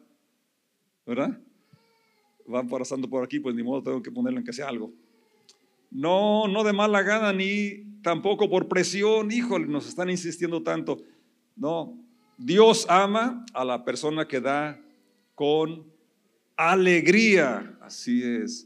¿verdad? 1.05 1.39
van 2.45 2.67
pasando 2.67 3.09
por 3.09 3.23
aquí, 3.23 3.39
pues 3.39 3.55
ni 3.55 3.63
modo 3.63 3.83
tengo 3.83 4.01
que 4.01 4.11
ponerle 4.11 4.39
en 4.39 4.45
que 4.45 4.51
sea 4.51 4.67
algo. 4.67 4.91
No, 5.91 6.45
no 6.49 6.65
de 6.65 6.73
mala 6.73 7.03
gana 7.03 7.31
ni 7.31 8.01
tampoco 8.01 8.49
por 8.49 8.67
presión, 8.67 9.31
híjole, 9.31 9.67
nos 9.67 9.87
están 9.87 10.09
insistiendo 10.09 10.61
tanto. 10.61 11.01
No, 11.55 11.97
Dios 12.39 12.85
ama 12.87 13.45
a 13.53 13.65
la 13.65 13.83
persona 13.83 14.25
que 14.25 14.39
da 14.39 14.81
con 15.35 15.85
alegría. 16.55 17.77
Así 17.81 18.23
es. 18.23 18.65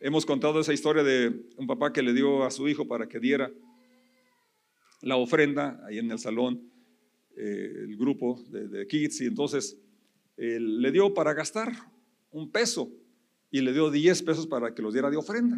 Hemos 0.00 0.26
contado 0.26 0.60
esa 0.60 0.74
historia 0.74 1.02
de 1.02 1.48
un 1.56 1.66
papá 1.66 1.94
que 1.94 2.02
le 2.02 2.12
dio 2.12 2.44
a 2.44 2.50
su 2.50 2.68
hijo 2.68 2.86
para 2.86 3.08
que 3.08 3.18
diera 3.18 3.50
la 5.00 5.16
ofrenda 5.16 5.82
ahí 5.86 5.96
en 5.96 6.10
el 6.10 6.18
salón, 6.18 6.70
eh, 7.38 7.72
el 7.88 7.96
grupo 7.96 8.38
de, 8.50 8.86
kids, 8.86 9.22
y 9.22 9.26
entonces 9.26 9.78
le 10.36 10.92
dio 10.92 11.14
para 11.14 11.32
gastar 11.32 11.72
un 12.30 12.52
peso 12.52 12.92
y 13.50 13.62
le 13.62 13.72
dio 13.72 13.90
10 13.90 14.22
pesos 14.24 14.46
para 14.46 14.74
que 14.74 14.82
los 14.82 14.92
diera 14.92 15.10
de 15.10 15.16
ofrenda. 15.16 15.56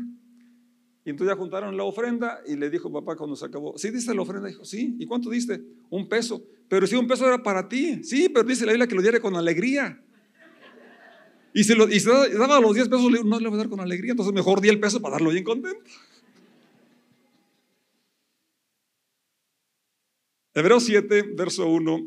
Y 1.09 1.11
entonces 1.11 1.35
ya 1.35 1.39
juntaron 1.39 1.75
la 1.75 1.85
ofrenda 1.85 2.43
y 2.47 2.55
le 2.55 2.69
dijo 2.69 2.93
papá 2.93 3.17
cuando 3.17 3.35
se 3.35 3.47
acabó, 3.47 3.79
¿sí 3.79 3.89
diste 3.89 4.15
la 4.15 4.21
ofrenda? 4.21 4.47
Dijo, 4.47 4.63
sí. 4.63 4.95
¿Y 4.99 5.07
cuánto 5.07 5.31
diste? 5.31 5.59
Un 5.89 6.07
peso. 6.07 6.45
Pero 6.69 6.87
si 6.87 6.97
un 6.97 7.07
peso 7.07 7.27
era 7.27 7.43
para 7.43 7.67
ti. 7.67 8.05
Sí, 8.05 8.29
pero 8.29 8.47
dice 8.47 8.67
la 8.67 8.73
Biblia 8.73 8.87
que 8.87 8.95
lo 8.95 9.01
diera 9.01 9.19
con 9.19 9.35
alegría. 9.35 10.05
Y 11.55 11.65
si, 11.65 11.75
lo, 11.75 11.89
y 11.89 11.99
daba 11.99 12.61
los 12.61 12.75
10 12.75 12.91
pesos, 12.91 13.11
no 13.25 13.41
le 13.41 13.49
voy 13.49 13.55
a 13.55 13.57
dar 13.57 13.71
con 13.71 13.81
alegría. 13.81 14.11
Entonces 14.11 14.35
mejor 14.35 14.61
di 14.61 14.69
el 14.69 14.79
peso 14.81 15.01
para 15.01 15.13
darlo 15.13 15.31
bien 15.31 15.45
contento. 15.45 15.81
Hebreos 20.53 20.85
7, 20.85 21.23
verso 21.35 21.67
1. 21.69 22.07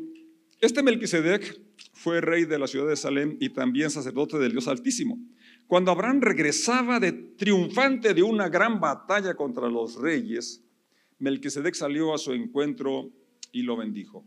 Este 0.60 0.80
Melquisedec 0.84 1.60
fue 1.92 2.20
rey 2.20 2.44
de 2.44 2.56
la 2.56 2.68
ciudad 2.68 2.86
de 2.86 2.94
Salem 2.94 3.36
y 3.40 3.48
también 3.48 3.90
sacerdote 3.90 4.38
del 4.38 4.52
Dios 4.52 4.68
Altísimo. 4.68 5.18
Cuando 5.72 5.90
Abraham 5.90 6.20
regresaba 6.20 7.00
triunfante 7.38 8.12
de 8.12 8.22
una 8.22 8.50
gran 8.50 8.78
batalla 8.78 9.34
contra 9.34 9.70
los 9.70 9.98
reyes, 9.98 10.62
Melquisedec 11.18 11.74
salió 11.74 12.12
a 12.12 12.18
su 12.18 12.34
encuentro 12.34 13.10
y 13.52 13.62
lo 13.62 13.78
bendijo. 13.78 14.22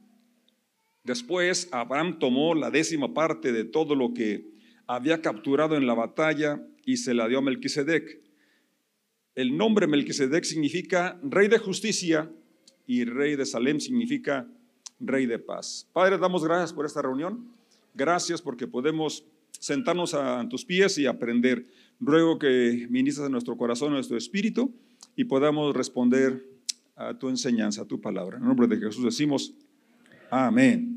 Después 1.04 1.70
Abraham 1.72 2.18
tomó 2.18 2.56
la 2.56 2.72
décima 2.72 3.14
parte 3.14 3.52
de 3.52 3.64
todo 3.64 3.94
lo 3.94 4.12
que 4.12 4.50
había 4.88 5.22
capturado 5.22 5.76
en 5.76 5.86
la 5.86 5.94
batalla 5.94 6.66
y 6.84 6.98
se 6.98 7.14
la 7.14 7.28
dio 7.28 7.38
a 7.38 7.42
Melquisedec. 7.44 8.24
El 9.36 9.56
nombre 9.56 9.86
Melquisedec 9.86 10.46
significa 10.46 11.20
rey 11.22 11.48
de 11.48 11.60
justicia 11.60 12.28
y 12.88 13.06
rey 13.06 13.36
de 13.36 13.46
Salem 13.46 13.80
significa 13.80 14.50
rey 15.00 15.28
de 15.28 15.38
paz. 15.38 15.88
Padre, 15.94 16.18
damos 16.18 16.44
gracias 16.44 16.74
por 16.74 16.88
esta 16.88 17.04
reunión. 17.04 17.54
Gracias 17.94 18.42
porque 18.42 18.66
podemos 18.66 19.24
sentarnos 19.60 20.14
a 20.14 20.48
tus 20.50 20.66
pies 20.66 20.98
y 20.98 21.06
aprender. 21.06 21.66
Ruego 22.00 22.38
que 22.40 22.88
ministres 22.90 23.26
en 23.26 23.32
nuestro 23.32 23.58
corazón, 23.58 23.90
en 23.90 23.94
nuestro 23.96 24.18
espíritu 24.18 24.74
y 25.16 25.26
podamos 25.26 25.76
responder 25.76 26.46
a 26.96 27.18
tu 27.18 27.30
enseñanza, 27.30 27.84
a 27.84 27.86
tu 27.86 28.00
palabra. 28.00 28.38
En 28.38 28.44
nombre 28.44 28.68
de 28.68 28.78
Jesús 28.78 29.04
decimos, 29.04 29.54
amén. 30.30 30.96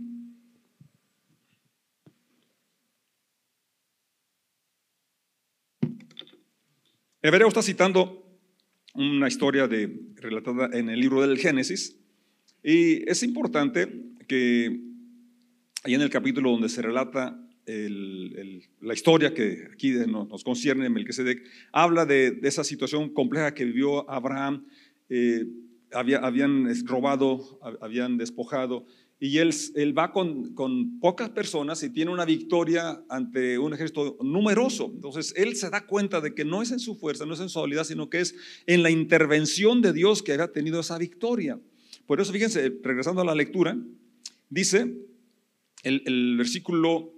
Hebreo 7.20 7.48
está 7.48 7.62
citando 7.62 8.24
una 8.94 9.28
historia 9.28 9.66
de, 9.66 10.12
relatada 10.16 10.70
en 10.72 10.88
el 10.88 11.00
libro 11.00 11.20
del 11.20 11.38
Génesis 11.38 11.96
y 12.62 13.08
es 13.10 13.22
importante 13.22 13.88
que 14.28 14.80
ahí 15.82 15.94
en 15.94 16.00
el 16.00 16.10
capítulo 16.10 16.50
donde 16.50 16.68
se 16.68 16.82
relata 16.82 17.38
la 17.68 18.94
historia 18.94 19.34
que 19.34 19.68
aquí 19.72 19.90
nos, 20.06 20.42
concierne 20.42 20.88
Melquisedec, 20.88 21.44
habla 21.72 22.06
de, 22.06 22.38
esa 22.42 22.64
situación 22.64 23.10
compleja 23.10 23.54
que 23.54 23.64
vivió 23.64 24.08
Abraham. 24.10 24.66
Eh, 25.10 25.46
habían 25.92 26.68
robado, 26.86 27.58
habían 27.80 28.18
despojado, 28.18 28.84
y 29.20 29.38
él, 29.38 29.52
va 29.98 30.12
con, 30.12 31.00
pocas 31.00 31.30
personas 31.30 31.82
y 31.82 31.90
tiene 31.90 32.12
una 32.12 32.24
victoria 32.24 33.02
ante 33.08 33.58
un 33.58 33.74
ejército 33.74 34.16
numeroso. 34.22 34.92
Entonces, 34.94 35.34
él 35.36 35.56
se 35.56 35.70
da 35.70 35.86
cuenta 35.86 36.20
de 36.20 36.34
que 36.34 36.44
no 36.44 36.62
es 36.62 36.70
en 36.70 36.78
su 36.78 36.94
fuerza, 36.94 37.26
no 37.26 37.34
es 37.34 37.40
en 37.40 37.48
su 37.48 37.58
habilidad, 37.58 37.84
sino 37.84 38.08
que 38.08 38.20
es 38.20 38.36
en 38.66 38.82
la 38.84 38.90
intervención 38.90 39.82
de 39.82 39.92
Dios 39.92 40.22
que 40.22 40.34
había 40.34 40.52
tenido 40.52 40.80
esa 40.80 40.98
victoria. 40.98 41.58
Por 42.06 42.20
eso, 42.20 42.32
fíjense, 42.32 42.78
regresando 42.82 43.22
a 43.22 43.24
la 43.24 43.34
lectura, 43.34 43.76
dice 44.50 44.94
el 45.82 46.36
versículo 46.36 47.17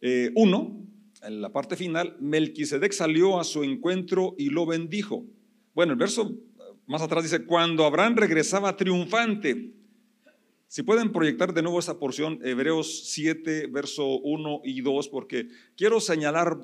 1, 0.00 0.86
eh, 1.22 1.26
en 1.26 1.40
la 1.42 1.52
parte 1.52 1.76
final, 1.76 2.16
Melquisedec 2.20 2.92
salió 2.92 3.38
a 3.38 3.44
su 3.44 3.62
encuentro 3.62 4.34
y 4.38 4.50
lo 4.50 4.66
bendijo. 4.66 5.26
Bueno, 5.74 5.92
el 5.92 5.98
verso 5.98 6.38
más 6.90 7.02
atrás 7.02 7.22
dice, 7.22 7.44
cuando 7.44 7.84
Abraham 7.84 8.16
regresaba 8.16 8.76
triunfante. 8.76 9.74
Si 10.66 10.82
pueden 10.82 11.12
proyectar 11.12 11.54
de 11.54 11.62
nuevo 11.62 11.78
esa 11.78 12.00
porción, 12.00 12.40
Hebreos 12.42 13.10
7, 13.12 13.68
verso 13.68 14.18
1 14.18 14.62
y 14.64 14.80
2, 14.80 15.08
porque 15.08 15.46
quiero 15.76 16.00
señalar, 16.00 16.58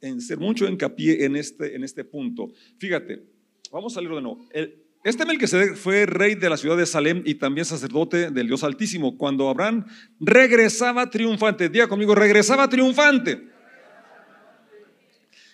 en 0.00 0.20
ser 0.20 0.38
mucho 0.38 0.68
hincapié 0.68 1.24
en 1.24 1.34
este, 1.34 1.74
en 1.74 1.82
este 1.82 2.04
punto. 2.04 2.52
Fíjate, 2.78 3.24
vamos 3.72 3.96
a 3.96 4.00
leerlo 4.00 4.16
de 4.16 4.22
nuevo. 4.22 4.46
El, 4.52 4.81
este 5.04 5.26
Melquisedec 5.26 5.74
fue 5.74 6.06
rey 6.06 6.36
de 6.36 6.48
la 6.48 6.56
ciudad 6.56 6.76
de 6.76 6.86
Salem 6.86 7.22
y 7.26 7.34
también 7.34 7.64
sacerdote 7.64 8.30
del 8.30 8.46
Dios 8.46 8.62
Altísimo. 8.62 9.16
Cuando 9.18 9.48
Abraham 9.48 9.84
regresaba 10.20 11.10
triunfante, 11.10 11.68
diga 11.68 11.88
conmigo, 11.88 12.14
regresaba 12.14 12.68
triunfante. 12.68 13.50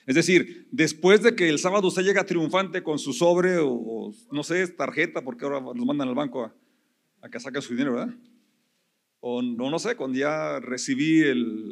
Es 0.07 0.15
decir, 0.15 0.69
después 0.71 1.23
de 1.23 1.35
que 1.35 1.49
el 1.49 1.59
sábado 1.59 1.89
usted 1.89 2.03
llega 2.03 2.25
triunfante 2.25 2.83
con 2.83 2.99
su 2.99 3.15
sobre 3.15 3.57
o, 3.59 4.13
no 4.31 4.43
sé, 4.43 4.69
tarjeta, 4.69 5.23
porque 5.23 5.47
ahora 5.47 5.61
los 5.61 5.87
mandan 5.87 6.09
al 6.09 6.15
banco 6.15 6.53
a, 7.23 7.29
que 7.31 7.41
saquen 7.41 7.63
su 7.63 7.73
dinero, 7.73 7.95
¿verdad? 7.95 8.15
O 9.21 9.41
no, 9.41 9.71
no 9.71 9.79
sé, 9.79 9.97
cuando 9.97 10.19
ya 10.19 10.61
recibí 10.61 11.23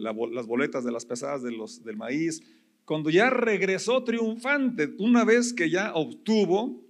las 0.02 0.47
boletas 0.47 0.83
de 0.85 0.92
las 0.92 1.04
pesadas 1.04 1.42
de 1.42 1.52
los, 1.52 1.85
del 1.85 1.97
maíz, 1.97 2.42
cuando 2.87 3.11
ya 3.11 3.28
regresó 3.28 4.02
triunfante, 4.02 4.95
una 4.99 5.25
vez 5.25 5.52
que 5.52 5.68
ya 5.68 5.92
obtuvo 5.95 6.86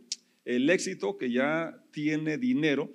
el 0.47 0.71
éxito, 0.71 1.19
que 1.19 1.31
ya 1.31 1.77
tiene 1.91 2.39
dinero, 2.39 2.91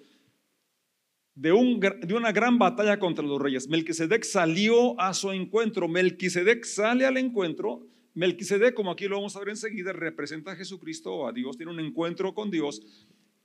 de, 1.35 1.51
un, 1.51 1.79
de, 1.79 2.13
una 2.13 2.31
gran 2.31 2.57
batalla 2.57 2.97
contra 2.97 3.25
los 3.25 3.41
reyes. 3.41 3.67
Melquisedec 3.67 4.23
salió 4.23 4.99
a 4.99 5.13
su 5.13 5.31
encuentro. 5.31 5.87
Melquisedec 5.87 6.63
sale 6.63 7.05
al 7.05 7.17
encuentro. 7.17 7.87
Melquisedec, 8.13 8.73
como 8.73 8.91
aquí 8.91 9.07
lo 9.07 9.17
vamos 9.17 9.35
a 9.35 9.39
ver 9.39 9.49
enseguida, 9.49 9.93
representa 9.93 10.51
a 10.51 10.55
Jesucristo, 10.55 11.27
a 11.27 11.31
Dios, 11.31 11.57
tiene 11.57 11.71
un 11.71 11.79
encuentro 11.79 12.33
con 12.33 12.51
Dios. 12.51 12.81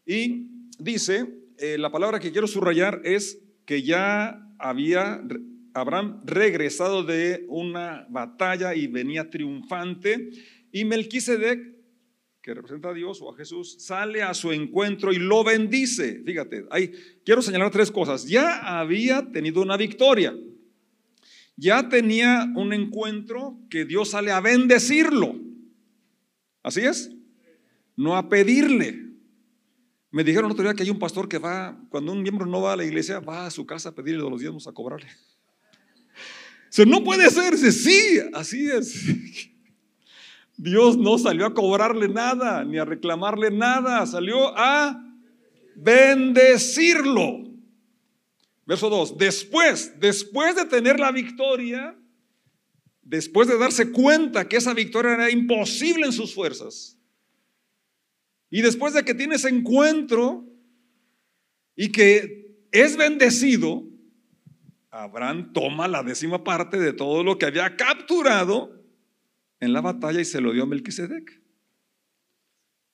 Y 0.04 0.48
dice, 0.78 1.26
eh, 1.58 1.78
la 1.78 1.90
palabra 1.90 2.20
que 2.20 2.32
quiero 2.32 2.46
subrayar 2.46 3.00
es 3.04 3.42
que 3.64 3.82
ya 3.82 4.40
había 4.58 5.22
Abraham 5.74 6.22
regresado 6.24 7.02
de 7.02 7.44
una 7.48 8.06
batalla 8.08 8.74
y 8.74 8.86
venía 8.86 9.30
triunfante. 9.30 10.30
Y 10.72 10.84
Melquisedec 10.84 11.75
que 12.46 12.54
representa 12.54 12.90
a 12.90 12.94
Dios 12.94 13.20
o 13.22 13.32
a 13.32 13.36
Jesús, 13.36 13.74
sale 13.80 14.22
a 14.22 14.32
su 14.32 14.52
encuentro 14.52 15.12
y 15.12 15.16
lo 15.16 15.42
bendice. 15.42 16.22
Fíjate, 16.24 16.64
ahí 16.70 16.92
quiero 17.24 17.42
señalar 17.42 17.72
tres 17.72 17.90
cosas. 17.90 18.24
Ya 18.24 18.78
había 18.78 19.32
tenido 19.32 19.60
una 19.62 19.76
victoria. 19.76 20.32
Ya 21.56 21.88
tenía 21.88 22.46
un 22.54 22.72
encuentro 22.72 23.58
que 23.68 23.84
Dios 23.84 24.10
sale 24.10 24.30
a 24.30 24.40
bendecirlo. 24.40 25.34
¿Así 26.62 26.82
es? 26.82 27.10
No 27.96 28.16
a 28.16 28.28
pedirle. 28.28 29.06
Me 30.12 30.22
dijeron 30.22 30.48
otro 30.48 30.62
día 30.62 30.74
que 30.74 30.84
hay 30.84 30.90
un 30.90 31.00
pastor 31.00 31.28
que 31.28 31.38
va, 31.38 31.76
cuando 31.88 32.12
un 32.12 32.22
miembro 32.22 32.46
no 32.46 32.60
va 32.60 32.74
a 32.74 32.76
la 32.76 32.84
iglesia, 32.84 33.18
va 33.18 33.46
a 33.46 33.50
su 33.50 33.66
casa 33.66 33.88
a 33.88 33.92
pedirle 33.92 34.20
los 34.20 34.40
diezmos 34.40 34.68
a 34.68 34.72
cobrarle. 34.72 35.08
No 36.86 37.02
puede 37.02 37.30
ser, 37.30 37.56
sí, 37.56 38.20
así 38.34 38.70
es. 38.70 39.50
Dios 40.56 40.96
no 40.96 41.18
salió 41.18 41.46
a 41.46 41.54
cobrarle 41.54 42.08
nada, 42.08 42.64
ni 42.64 42.78
a 42.78 42.84
reclamarle 42.84 43.50
nada, 43.50 44.06
salió 44.06 44.56
a 44.56 45.02
bendecirlo. 45.76 47.44
Verso 48.64 48.88
2, 48.88 49.18
después, 49.18 50.00
después 50.00 50.56
de 50.56 50.64
tener 50.64 50.98
la 50.98 51.12
victoria, 51.12 51.96
después 53.02 53.48
de 53.48 53.58
darse 53.58 53.92
cuenta 53.92 54.48
que 54.48 54.56
esa 54.56 54.74
victoria 54.74 55.14
era 55.14 55.30
imposible 55.30 56.06
en 56.06 56.12
sus 56.12 56.34
fuerzas, 56.34 56.98
y 58.50 58.62
después 58.62 58.94
de 58.94 59.04
que 59.04 59.14
tiene 59.14 59.36
ese 59.36 59.48
encuentro 59.48 60.44
y 61.74 61.92
que 61.92 62.56
es 62.72 62.96
bendecido, 62.96 63.84
Abraham 64.90 65.52
toma 65.52 65.88
la 65.88 66.02
décima 66.02 66.42
parte 66.42 66.78
de 66.78 66.92
todo 66.92 67.22
lo 67.22 67.38
que 67.38 67.46
había 67.46 67.76
capturado 67.76 68.75
en 69.60 69.72
la 69.72 69.80
batalla 69.80 70.20
y 70.20 70.24
se 70.24 70.40
lo 70.40 70.52
dio 70.52 70.64
a 70.64 70.66
Melquisedec. 70.66 71.42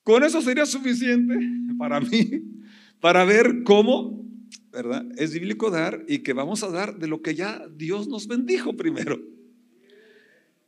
Con 0.05 0.25
eso 0.25 0.43
sería 0.43 0.67
suficiente 0.67 1.37
para 1.79 2.01
mí, 2.01 2.43
para 3.01 3.25
ver 3.25 3.63
cómo, 3.65 4.27
¿verdad? 4.73 5.07
Es 5.17 5.33
bíblico 5.33 5.71
dar 5.71 6.05
y 6.09 6.19
que 6.19 6.33
vamos 6.33 6.63
a 6.63 6.71
dar 6.71 6.99
de 6.99 7.07
lo 7.07 7.23
que 7.23 7.35
ya 7.35 7.63
Dios 7.77 8.09
nos 8.09 8.27
bendijo 8.27 8.77
primero. 8.77 9.21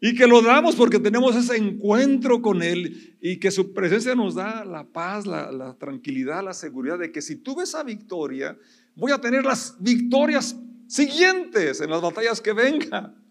Y 0.01 0.15
que 0.15 0.27
lo 0.27 0.43
damos 0.43 0.77
porque 0.77 1.01
tenemos 1.01 1.35
ese 1.35 1.57
encuentro 1.57 2.43
con 2.43 2.63
Él 2.63 3.17
y 3.23 3.39
que 3.39 3.51
su 3.51 3.73
presencia 3.73 4.15
nos 4.15 4.35
da 4.35 4.65
la 4.65 4.85
paz, 4.85 5.27
la, 5.27 5.51
la 5.51 5.79
tranquilidad, 5.79 6.45
la 6.45 6.53
seguridad 6.53 6.99
de 6.99 7.11
que 7.11 7.23
si 7.23 7.37
tuve 7.37 7.65
esa 7.65 7.83
victoria, 7.83 8.57
voy 8.95 9.13
a 9.13 9.21
tener 9.21 9.45
las 9.45 9.77
victorias 9.81 10.57
siguientes 10.87 11.81
en 11.81 11.91
las 11.91 12.03
batallas 12.03 12.41
que 12.41 12.53
vengan. 12.53 13.24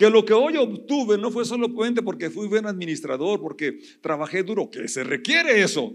Que 0.00 0.08
lo 0.08 0.24
que 0.24 0.32
hoy 0.32 0.56
obtuve 0.56 1.18
no 1.18 1.30
fue 1.30 1.44
solo 1.44 1.74
porque 2.02 2.30
fui 2.30 2.48
buen 2.48 2.66
administrador, 2.66 3.38
porque 3.38 3.80
trabajé 4.00 4.42
duro, 4.42 4.70
que 4.70 4.88
se 4.88 5.04
requiere 5.04 5.60
eso. 5.60 5.92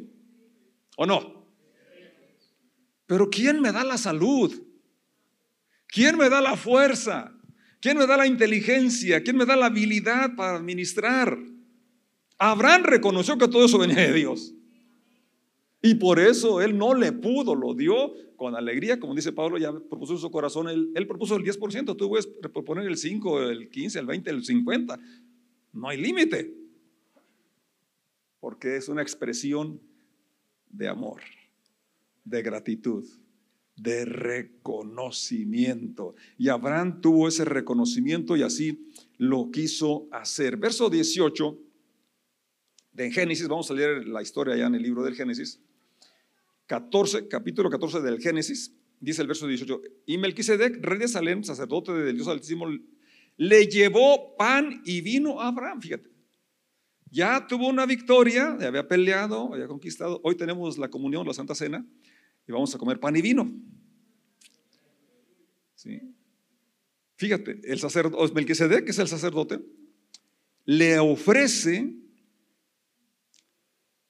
¿O 0.95 1.07
no? 1.07 1.49
Pero 3.07 3.31
¿quién 3.31 3.59
me 3.61 3.71
da 3.71 3.83
la 3.83 3.97
salud? 3.97 4.61
¿Quién 5.87 6.19
me 6.19 6.29
da 6.29 6.39
la 6.39 6.55
fuerza? 6.55 7.35
¿Quién 7.79 7.97
me 7.97 8.05
da 8.05 8.15
la 8.15 8.27
inteligencia? 8.27 9.23
¿Quién 9.23 9.37
me 9.37 9.45
da 9.47 9.55
la 9.55 9.65
habilidad 9.65 10.35
para 10.35 10.57
administrar? 10.57 11.39
Abraham 12.37 12.83
reconoció 12.83 13.39
que 13.39 13.47
todo 13.47 13.65
eso 13.65 13.79
venía 13.79 14.01
de 14.01 14.13
Dios. 14.13 14.53
Y 15.85 15.93
por 15.93 16.17
eso 16.17 16.63
él 16.63 16.75
no 16.75 16.95
le 16.95 17.11
pudo, 17.11 17.53
lo 17.53 17.75
dio 17.75 18.15
con 18.37 18.55
alegría, 18.55 18.99
como 18.99 19.13
dice 19.13 19.31
Pablo, 19.31 19.59
ya 19.59 19.71
propuso 19.71 20.13
en 20.13 20.19
su 20.19 20.31
corazón, 20.31 20.67
él, 20.67 21.07
propuso 21.07 21.35
el 21.35 21.43
10%, 21.43 21.95
tú 21.95 22.09
puedes 22.09 22.25
proponer 22.25 22.87
el 22.87 22.97
5, 22.97 23.51
el 23.51 23.69
15, 23.69 23.99
el 23.99 24.07
20, 24.07 24.31
el 24.31 24.43
50, 24.43 24.99
no 25.73 25.87
hay 25.87 26.01
límite, 26.01 26.55
porque 28.39 28.77
es 28.77 28.89
una 28.89 29.03
expresión 29.03 29.79
de 30.71 30.87
amor, 30.87 31.21
de 32.23 32.41
gratitud, 32.41 33.07
de 33.75 34.05
reconocimiento. 34.05 36.15
Y 36.39 36.49
Abraham 36.49 36.99
tuvo 36.99 37.27
ese 37.27 37.45
reconocimiento 37.45 38.35
y 38.35 38.41
así 38.41 38.91
lo 39.19 39.51
quiso 39.51 40.07
hacer. 40.11 40.57
Verso 40.57 40.89
18 40.89 41.59
de 42.91 43.11
Génesis, 43.11 43.47
vamos 43.47 43.69
a 43.69 43.75
leer 43.75 44.07
la 44.07 44.23
historia 44.23 44.55
ya 44.55 44.65
en 44.65 44.73
el 44.73 44.81
libro 44.81 45.03
del 45.03 45.13
Génesis. 45.13 45.61
14, 46.67 47.27
capítulo 47.27 47.69
14 47.69 48.01
del 48.01 48.19
Génesis, 48.19 48.73
dice 48.99 49.21
el 49.21 49.27
verso 49.27 49.47
18, 49.47 49.81
y 50.05 50.17
Melquisedec, 50.17 50.83
rey 50.83 50.99
de 50.99 51.07
Salem, 51.07 51.43
sacerdote 51.43 51.93
del 51.93 52.15
Dios 52.15 52.27
Altísimo, 52.27 52.67
le 53.37 53.67
llevó 53.67 54.35
pan 54.37 54.81
y 54.85 55.01
vino 55.01 55.41
a 55.41 55.47
Abraham, 55.47 55.81
fíjate. 55.81 56.09
Ya 57.11 57.45
tuvo 57.47 57.67
una 57.67 57.85
victoria, 57.85 58.57
ya 58.59 58.67
había 58.67 58.87
peleado, 58.87 59.53
había 59.53 59.67
conquistado. 59.67 60.19
Hoy 60.23 60.35
tenemos 60.35 60.77
la 60.77 60.89
comunión, 60.89 61.25
la 61.25 61.33
Santa 61.33 61.55
Cena, 61.55 61.85
y 62.47 62.51
vamos 62.51 62.73
a 62.73 62.77
comer 62.77 62.99
pan 62.99 63.15
y 63.15 63.21
vino. 63.21 63.53
¿Sí? 65.75 66.01
Fíjate, 67.15 67.61
el 67.63 67.79
sacerdote, 67.79 68.33
Melquisedec, 68.33 68.85
que 68.85 68.91
es 68.91 68.99
el 68.99 69.07
sacerdote, 69.07 69.61
le 70.65 70.99
ofrece 70.99 71.95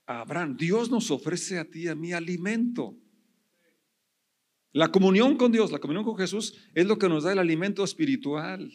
Abraham, 0.06 0.56
Dios 0.58 0.92
nos 0.92 1.10
ofrece 1.10 1.58
a 1.58 1.66
ti 1.66 1.84
y 1.84 1.88
a 1.88 1.96
mí 1.96 2.14
alimento. 2.14 2.96
La 4.72 4.92
comunión 4.92 5.38
con 5.38 5.52
Dios, 5.52 5.72
la 5.72 5.80
comunión 5.80 6.04
con 6.04 6.18
Jesús 6.18 6.70
es 6.74 6.86
lo 6.86 6.98
que 7.00 7.10
nos 7.10 7.24
da 7.24 7.32
el 7.32 7.40
alimento 7.40 7.84
espiritual, 7.84 8.72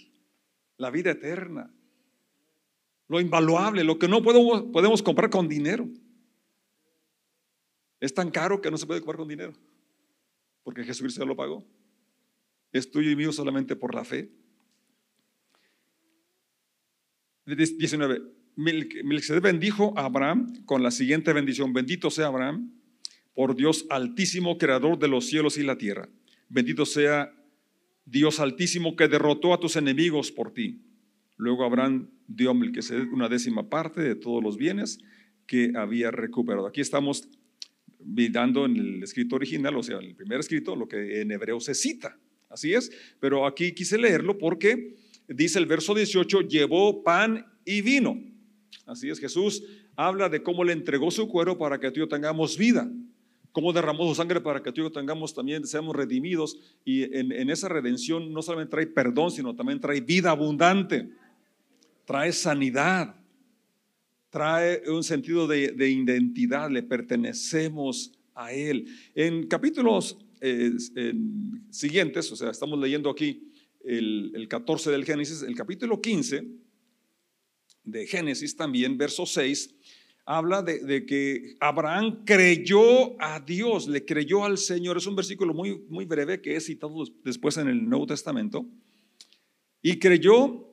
la 0.78 0.90
vida 0.90 1.10
eterna, 1.10 1.72
lo 3.06 3.20
invaluable, 3.20 3.84
lo 3.84 3.98
que 3.98 4.08
no 4.08 4.22
podemos, 4.22 4.62
podemos 4.72 5.02
comprar 5.02 5.30
con 5.30 5.46
dinero. 5.46 5.88
Es 8.00 8.14
tan 8.14 8.30
caro 8.30 8.62
que 8.62 8.70
no 8.70 8.78
se 8.78 8.86
puede 8.86 9.00
comprar 9.00 9.18
con 9.18 9.28
dinero, 9.28 9.52
porque 10.62 10.84
Jesucristo 10.84 11.20
ya 11.20 11.26
lo 11.26 11.36
pagó. 11.36 11.66
Es 12.72 12.90
tuyo 12.90 13.10
y 13.10 13.16
mío 13.16 13.30
solamente 13.30 13.76
por 13.76 13.94
la 13.94 14.04
fe. 14.04 14.30
19. 17.44 18.39
Melquisedec 18.60 19.42
bendijo 19.42 19.94
a 19.96 20.04
Abraham 20.04 20.64
con 20.66 20.82
la 20.82 20.90
siguiente 20.90 21.32
bendición. 21.32 21.72
Bendito 21.72 22.10
sea 22.10 22.26
Abraham 22.26 22.72
por 23.34 23.56
Dios 23.56 23.86
altísimo, 23.88 24.58
creador 24.58 24.98
de 24.98 25.08
los 25.08 25.26
cielos 25.26 25.56
y 25.56 25.62
la 25.62 25.78
tierra. 25.78 26.10
Bendito 26.50 26.84
sea 26.84 27.32
Dios 28.04 28.38
altísimo 28.38 28.96
que 28.96 29.08
derrotó 29.08 29.54
a 29.54 29.60
tus 29.60 29.76
enemigos 29.76 30.30
por 30.30 30.52
ti. 30.52 30.82
Luego 31.36 31.64
Abraham 31.64 32.10
dio 32.26 32.50
a 32.50 32.54
Melquisedec 32.54 33.10
una 33.10 33.30
décima 33.30 33.70
parte 33.70 34.02
de 34.02 34.14
todos 34.14 34.42
los 34.42 34.58
bienes 34.58 34.98
que 35.46 35.72
había 35.74 36.10
recuperado. 36.10 36.66
Aquí 36.66 36.82
estamos 36.82 37.28
mirando 38.04 38.66
en 38.66 38.76
el 38.76 39.02
escrito 39.02 39.36
original, 39.36 39.74
o 39.76 39.82
sea, 39.82 39.98
en 39.98 40.04
el 40.04 40.14
primer 40.14 40.40
escrito, 40.40 40.76
lo 40.76 40.86
que 40.86 41.22
en 41.22 41.30
hebreo 41.30 41.60
se 41.60 41.74
cita. 41.74 42.18
Así 42.50 42.74
es, 42.74 42.90
pero 43.20 43.46
aquí 43.46 43.72
quise 43.72 43.96
leerlo 43.96 44.36
porque 44.36 44.96
dice 45.28 45.58
el 45.58 45.66
verso 45.66 45.94
18, 45.94 46.42
llevó 46.42 47.02
pan 47.02 47.46
y 47.64 47.80
vino. 47.80 48.30
Así 48.86 49.08
es, 49.08 49.18
Jesús 49.18 49.62
habla 49.96 50.28
de 50.28 50.42
cómo 50.42 50.64
le 50.64 50.72
entregó 50.72 51.10
su 51.10 51.28
cuero 51.28 51.58
para 51.58 51.78
que 51.78 51.90
tú 51.90 52.00
y 52.00 52.02
yo 52.02 52.08
tengamos 52.08 52.56
vida, 52.56 52.90
cómo 53.52 53.72
derramó 53.72 54.08
su 54.08 54.14
sangre 54.14 54.40
para 54.40 54.62
que 54.62 54.72
tú 54.72 54.80
y 54.80 54.84
yo 54.84 54.92
tengamos 54.92 55.34
también, 55.34 55.66
seamos 55.66 55.94
redimidos. 55.94 56.58
Y 56.84 57.02
en, 57.16 57.50
esa 57.50 57.68
redención 57.68 58.32
no 58.32 58.42
solamente 58.42 58.70
trae 58.70 58.86
perdón, 58.86 59.30
sino 59.30 59.54
también 59.54 59.80
trae 59.80 60.00
vida 60.00 60.30
abundante, 60.30 61.10
trae 62.04 62.32
sanidad, 62.32 63.14
trae 64.30 64.82
un 64.88 65.04
sentido 65.04 65.46
de, 65.46 65.88
identidad, 65.88 66.70
le 66.70 66.82
pertenecemos 66.82 68.12
a 68.34 68.52
Él. 68.52 68.86
En 69.14 69.46
capítulos 69.46 70.18
eh, 70.40 70.72
siguientes, 71.70 72.30
o 72.32 72.36
sea, 72.36 72.50
estamos 72.50 72.78
leyendo 72.78 73.10
aquí 73.10 73.50
el, 73.84 74.32
el 74.34 74.48
14 74.48 74.90
del 74.90 75.04
Génesis, 75.04 75.42
el 75.42 75.54
capítulo 75.54 76.00
15 76.00 76.59
de 77.90 78.06
Génesis 78.06 78.56
también, 78.56 78.96
verso 78.96 79.26
6, 79.26 79.74
habla 80.24 80.62
de, 80.62 81.06
que 81.06 81.56
Abraham 81.60 82.24
creyó 82.24 83.20
a 83.20 83.40
Dios, 83.40 83.88
le 83.88 84.04
creyó 84.04 84.44
al 84.44 84.58
Señor. 84.58 84.96
Es 84.96 85.06
un 85.06 85.16
versículo 85.16 85.54
muy, 85.54 85.84
muy 85.88 86.04
breve 86.04 86.40
que 86.40 86.56
es 86.56 86.66
citado 86.66 87.04
después 87.24 87.56
en 87.56 87.68
el 87.68 87.88
Nuevo 87.88 88.06
Testamento. 88.06 88.64
Y 89.82 89.98
creyó, 89.98 90.72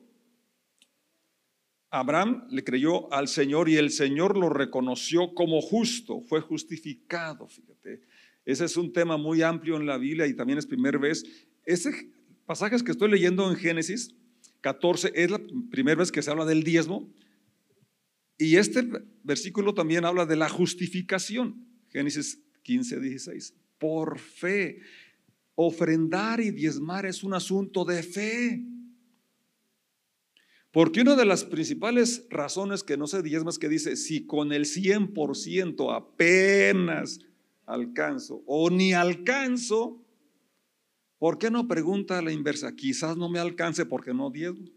Abraham 1.90 2.46
le 2.50 2.62
creyó 2.62 3.12
al 3.12 3.26
Señor 3.28 3.68
y 3.68 3.76
el 3.76 3.90
Señor 3.90 4.36
lo 4.36 4.48
reconoció 4.48 5.34
como 5.34 5.60
justo, 5.60 6.20
fue 6.20 6.40
justificado, 6.40 7.48
fíjate. 7.48 8.02
Ese 8.44 8.64
es 8.64 8.76
un 8.76 8.92
tema 8.92 9.16
muy 9.16 9.42
amplio 9.42 9.76
en 9.76 9.86
la 9.86 9.98
Biblia 9.98 10.26
y 10.26 10.34
también 10.34 10.58
es 10.58 10.66
primera 10.66 10.98
vez. 10.98 11.24
Ese 11.64 12.12
pasaje 12.46 12.82
que 12.82 12.92
estoy 12.92 13.10
leyendo 13.10 13.50
en 13.50 13.56
Génesis 13.56 14.14
14 14.60 15.12
es 15.14 15.30
la 15.30 15.40
primera 15.70 15.98
vez 15.98 16.12
que 16.12 16.22
se 16.22 16.30
habla 16.30 16.44
del 16.44 16.62
diezmo. 16.62 17.12
Y 18.36 18.56
este 18.56 18.88
versículo 19.22 19.74
también 19.74 20.04
habla 20.04 20.26
de 20.26 20.36
la 20.36 20.48
justificación. 20.48 21.66
Génesis 21.88 22.40
15, 22.62 23.00
16. 23.00 23.54
Por 23.78 24.18
fe. 24.18 24.80
Ofrendar 25.54 26.40
y 26.40 26.50
diezmar 26.50 27.06
es 27.06 27.24
un 27.24 27.34
asunto 27.34 27.84
de 27.84 28.02
fe. 28.02 28.64
Porque 30.70 31.00
una 31.00 31.16
de 31.16 31.24
las 31.24 31.44
principales 31.44 32.26
razones 32.30 32.84
que 32.84 32.96
no 32.96 33.06
se 33.06 33.22
diezma 33.22 33.50
es 33.50 33.58
que 33.58 33.68
dice, 33.68 33.96
si 33.96 34.26
con 34.26 34.52
el 34.52 34.66
100% 34.66 35.96
apenas 35.96 37.20
alcanzo 37.66 38.42
o 38.46 38.70
ni 38.70 38.92
alcanzo, 38.92 40.04
¿Por 41.18 41.38
qué 41.38 41.50
no 41.50 41.66
pregunta 41.66 42.18
a 42.18 42.22
la 42.22 42.32
inversa? 42.32 42.74
Quizás 42.74 43.16
no 43.16 43.28
me 43.28 43.38
alcance 43.38 43.84
porque 43.84 44.14
no 44.14 44.30
diezmo. 44.30 44.68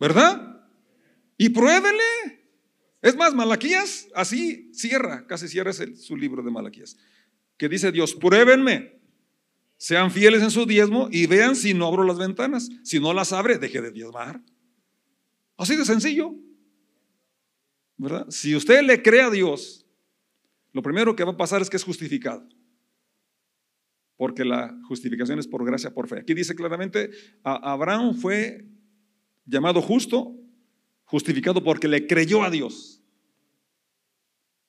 ¿Verdad? 0.00 0.66
Y 1.36 1.50
pruébele. 1.50 2.46
Es 3.02 3.16
más, 3.16 3.34
Malaquías 3.34 4.08
así 4.14 4.72
cierra, 4.72 5.26
casi 5.26 5.46
cierra 5.48 5.72
su 5.72 6.16
libro 6.16 6.42
de 6.42 6.50
Malaquías, 6.50 6.96
que 7.56 7.68
dice 7.68 7.92
Dios, 7.92 8.14
pruébenme, 8.14 8.98
sean 9.76 10.10
fieles 10.10 10.42
en 10.42 10.50
su 10.50 10.66
diezmo 10.66 11.08
y 11.10 11.26
vean 11.26 11.54
si 11.54 11.72
no 11.72 11.86
abro 11.86 12.02
las 12.02 12.18
ventanas. 12.18 12.68
Si 12.82 12.98
no 12.98 13.12
las 13.14 13.32
abre, 13.32 13.58
deje 13.58 13.80
de 13.80 13.92
diezmar. 13.92 14.42
Así 15.56 15.76
de 15.76 15.84
sencillo. 15.84 16.34
¿Verdad? 17.96 18.26
Si 18.30 18.54
usted 18.56 18.82
le 18.82 19.02
cree 19.02 19.22
a 19.22 19.30
Dios, 19.30 19.86
lo 20.72 20.82
primero 20.82 21.14
que 21.14 21.24
va 21.24 21.32
a 21.32 21.36
pasar 21.36 21.62
es 21.62 21.70
que 21.70 21.76
es 21.76 21.84
justificado. 21.84 22.46
Porque 24.18 24.44
la 24.44 24.78
justificación 24.86 25.38
es 25.38 25.46
por 25.46 25.64
gracia, 25.64 25.94
por 25.94 26.08
fe. 26.08 26.18
Aquí 26.18 26.34
dice 26.34 26.54
claramente, 26.54 27.10
Abraham 27.42 28.14
fue 28.14 28.66
llamado 29.46 29.80
justo, 29.80 30.36
justificado 31.04 31.64
porque 31.64 31.88
le 31.88 32.06
creyó 32.06 32.42
a 32.42 32.50
Dios. 32.50 33.00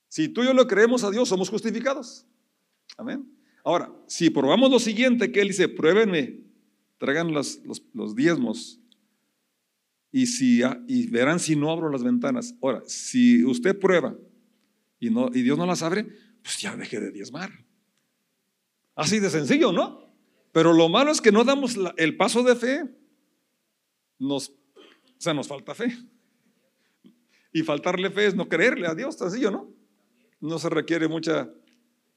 Si 0.07 0.29
tú 0.29 0.43
y 0.43 0.45
yo 0.45 0.53
lo 0.53 0.67
creemos 0.67 1.03
a 1.03 1.11
Dios, 1.11 1.27
somos 1.27 1.49
justificados. 1.49 2.25
Amén. 2.97 3.27
Ahora, 3.63 3.91
si 4.07 4.29
probamos 4.29 4.71
lo 4.71 4.79
siguiente, 4.79 5.31
que 5.31 5.41
él 5.41 5.49
dice, 5.49 5.67
pruébenme, 5.67 6.41
traigan 6.97 7.31
los, 7.31 7.59
los, 7.93 8.15
diezmos 8.15 8.79
y, 10.11 10.27
si, 10.27 10.61
y 10.87 11.07
verán 11.07 11.39
si 11.39 11.55
no 11.55 11.71
abro 11.71 11.91
las 11.91 12.03
ventanas. 12.03 12.55
Ahora, 12.61 12.83
si 12.85 13.43
usted 13.43 13.77
prueba 13.77 14.15
y, 14.99 15.09
no, 15.09 15.29
y 15.33 15.41
Dios 15.41 15.57
no 15.57 15.65
las 15.65 15.81
abre, 15.81 16.07
pues 16.41 16.59
ya 16.59 16.75
deje 16.75 16.99
de 16.99 17.11
diezmar. 17.11 17.51
Así 18.99 19.19
de 19.19 19.29
sencillo, 19.29 19.71
¿no? 19.71 20.13
Pero 20.51 20.73
lo 20.73 20.89
malo 20.89 21.09
es 21.09 21.21
que 21.21 21.31
no 21.31 21.45
damos 21.45 21.79
el 21.95 22.17
paso 22.17 22.43
de 22.43 22.53
fe. 22.53 22.83
Nos, 24.19 24.49
o 24.49 24.53
sea, 25.17 25.33
nos 25.33 25.47
falta 25.47 25.73
fe. 25.73 25.97
Y 27.53 27.61
faltarle 27.63 28.09
fe 28.09 28.25
es 28.25 28.35
no 28.35 28.49
creerle 28.49 28.87
a 28.87 28.93
Dios, 28.93 29.15
sencillo, 29.15 29.51
¿no? 29.51 29.73
No 30.41 30.59
se 30.59 30.69
requiere 30.69 31.07
mucha 31.07 31.49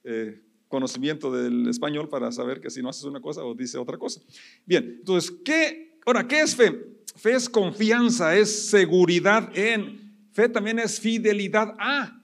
eh, 0.03 0.43
conocimiento 0.67 1.31
del 1.31 1.69
español 1.69 2.09
para 2.09 2.33
saber 2.33 2.61
que 2.61 2.69
si 2.69 2.83
no 2.83 2.89
haces 2.89 3.05
una 3.05 3.21
cosa 3.21 3.45
o 3.45 3.55
dice 3.55 3.79
otra 3.79 3.97
cosa. 3.97 4.21
Bien, 4.67 4.97
entonces, 4.99 5.31
¿qué, 5.45 6.01
ahora, 6.05 6.27
¿qué 6.27 6.41
es 6.41 6.57
fe? 6.57 6.85
Fe 7.15 7.35
es 7.35 7.49
confianza, 7.49 8.37
es 8.37 8.71
seguridad 8.71 9.57
en, 9.57 10.27
fe 10.33 10.49
también 10.49 10.81
es 10.81 10.99
fidelidad 10.99 11.77
a. 11.79 12.22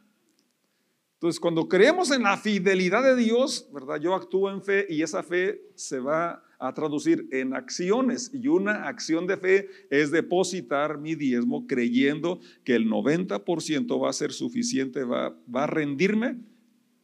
Entonces, 1.18 1.40
cuando 1.40 1.68
creemos 1.68 2.12
en 2.12 2.22
la 2.22 2.36
fidelidad 2.36 3.02
de 3.02 3.20
Dios, 3.20 3.68
¿verdad? 3.72 4.00
Yo 4.00 4.14
actúo 4.14 4.52
en 4.52 4.62
fe 4.62 4.86
y 4.88 5.02
esa 5.02 5.24
fe 5.24 5.60
se 5.74 5.98
va 5.98 6.44
a 6.60 6.72
traducir 6.74 7.28
en 7.32 7.56
acciones. 7.56 8.30
Y 8.32 8.46
una 8.46 8.84
acción 8.84 9.26
de 9.26 9.36
fe 9.36 9.68
es 9.90 10.12
depositar 10.12 10.98
mi 10.98 11.16
diezmo 11.16 11.66
creyendo 11.66 12.38
que 12.62 12.76
el 12.76 12.88
90% 12.88 14.00
va 14.00 14.10
a 14.10 14.12
ser 14.12 14.30
suficiente, 14.32 15.02
va, 15.02 15.36
va 15.52 15.64
a 15.64 15.66
rendirme 15.66 16.38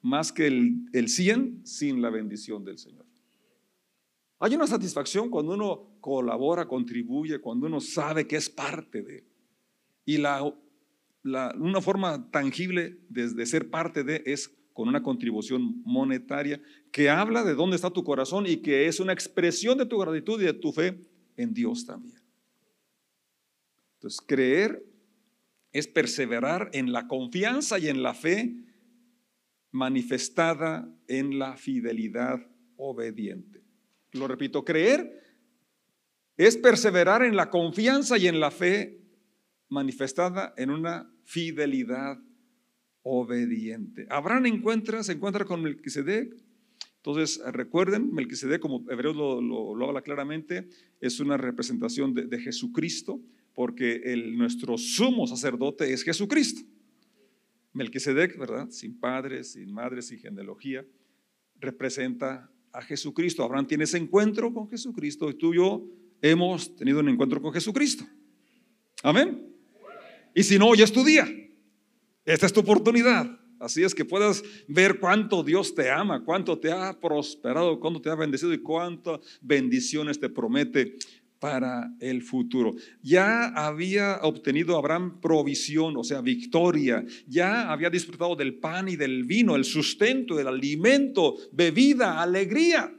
más 0.00 0.30
que 0.30 0.46
el, 0.46 0.76
el 0.92 1.08
100 1.08 1.66
sin 1.66 2.00
la 2.00 2.10
bendición 2.10 2.64
del 2.64 2.78
Señor. 2.78 3.06
Hay 4.38 4.54
una 4.54 4.68
satisfacción 4.68 5.28
cuando 5.28 5.54
uno 5.54 5.96
colabora, 6.00 6.68
contribuye, 6.68 7.40
cuando 7.40 7.66
uno 7.66 7.80
sabe 7.80 8.28
que 8.28 8.36
es 8.36 8.48
parte 8.48 9.02
de. 9.02 9.24
Y 10.04 10.18
la, 10.18 10.44
una 11.24 11.80
forma 11.80 12.30
tangible 12.30 12.98
de, 13.08 13.46
ser 13.46 13.70
parte 13.70 14.04
de 14.04 14.22
es 14.26 14.54
con 14.72 14.88
una 14.88 15.02
contribución 15.02 15.82
monetaria 15.84 16.60
que 16.92 17.08
habla 17.08 17.44
de 17.44 17.54
dónde 17.54 17.76
está 17.76 17.90
tu 17.90 18.04
corazón 18.04 18.46
y 18.46 18.58
que 18.58 18.86
es 18.86 19.00
una 19.00 19.12
expresión 19.12 19.78
de 19.78 19.86
tu 19.86 19.98
gratitud 19.98 20.40
y 20.40 20.44
de 20.44 20.52
tu 20.52 20.72
fe 20.72 21.00
en 21.36 21.54
Dios 21.54 21.86
también. 21.86 22.20
Entonces, 23.94 24.20
creer 24.20 24.84
es 25.72 25.88
perseverar 25.88 26.70
en 26.72 26.92
la 26.92 27.08
confianza 27.08 27.78
y 27.78 27.88
en 27.88 28.02
la 28.02 28.14
fe 28.14 28.54
manifestada 29.70 30.88
en 31.08 31.38
la 31.38 31.56
fidelidad 31.56 32.46
obediente. 32.76 33.62
Lo 34.12 34.28
repito, 34.28 34.64
creer 34.64 35.20
es 36.36 36.56
perseverar 36.56 37.22
en 37.24 37.36
la 37.36 37.50
confianza 37.50 38.18
y 38.18 38.26
en 38.26 38.40
la 38.40 38.50
fe 38.50 39.03
manifestada 39.68 40.54
en 40.56 40.70
una 40.70 41.10
fidelidad 41.24 42.18
obediente. 43.02 44.06
Abraham 44.10 44.46
encuentra, 44.46 45.02
se 45.02 45.12
encuentra 45.12 45.44
con 45.44 45.62
Melquisedec. 45.62 46.34
Entonces, 46.96 47.40
recuerden, 47.52 48.12
Melquisedec, 48.12 48.60
como 48.60 48.90
Hebreos 48.90 49.14
lo, 49.14 49.86
habla 49.86 50.00
claramente, 50.00 50.68
es 51.00 51.20
una 51.20 51.36
representación 51.36 52.14
de, 52.14 52.38
Jesucristo, 52.38 53.20
porque 53.52 54.00
el, 54.06 54.36
nuestro 54.38 54.78
sumo 54.78 55.26
sacerdote 55.26 55.92
es 55.92 56.02
Jesucristo. 56.02 56.62
Melquisedec, 57.74 58.38
¿verdad? 58.38 58.70
Sin 58.70 58.98
padres, 58.98 59.52
sin 59.52 59.72
madres, 59.72 60.06
sin 60.06 60.18
genealogía, 60.18 60.86
representa 61.56 62.50
a 62.72 62.80
Jesucristo. 62.80 63.44
Abraham 63.44 63.66
tiene 63.66 63.84
ese 63.84 63.98
encuentro 63.98 64.52
con 64.54 64.68
Jesucristo 64.70 65.28
y 65.28 65.34
tú 65.34 65.52
y 65.52 65.56
yo 65.56 65.86
hemos 66.22 66.74
tenido 66.74 67.00
un 67.00 67.08
encuentro 67.10 67.42
con 67.42 67.52
Jesucristo. 67.52 68.04
Amén. 69.02 69.53
Y 70.34 70.42
si 70.42 70.58
no, 70.58 70.68
hoy 70.68 70.82
es 70.82 70.92
tu 70.92 71.04
día. 71.04 71.26
Esta 72.24 72.46
es 72.46 72.52
tu 72.52 72.60
oportunidad. 72.60 73.40
Así 73.60 73.82
es 73.82 73.94
que 73.94 74.04
puedas 74.04 74.42
ver 74.66 74.98
cuánto 74.98 75.42
Dios 75.42 75.74
te 75.74 75.90
ama, 75.90 76.24
cuánto 76.24 76.58
te 76.58 76.72
ha 76.72 76.98
prosperado, 77.00 77.78
cuánto 77.80 78.00
te 78.00 78.10
ha 78.10 78.14
bendecido 78.14 78.52
y 78.52 78.58
cuántas 78.58 79.20
bendiciones 79.40 80.18
te 80.18 80.28
promete 80.28 80.96
para 81.38 81.94
el 82.00 82.22
futuro. 82.22 82.74
Ya 83.02 83.48
había 83.48 84.18
obtenido 84.22 84.76
Abraham 84.76 85.20
provisión, 85.20 85.96
o 85.96 86.02
sea, 86.02 86.20
victoria. 86.20 87.04
Ya 87.26 87.70
había 87.70 87.90
disfrutado 87.90 88.34
del 88.34 88.58
pan 88.58 88.88
y 88.88 88.96
del 88.96 89.24
vino, 89.24 89.54
el 89.54 89.64
sustento, 89.64 90.40
el 90.40 90.48
alimento, 90.48 91.36
bebida, 91.52 92.20
alegría. 92.20 92.92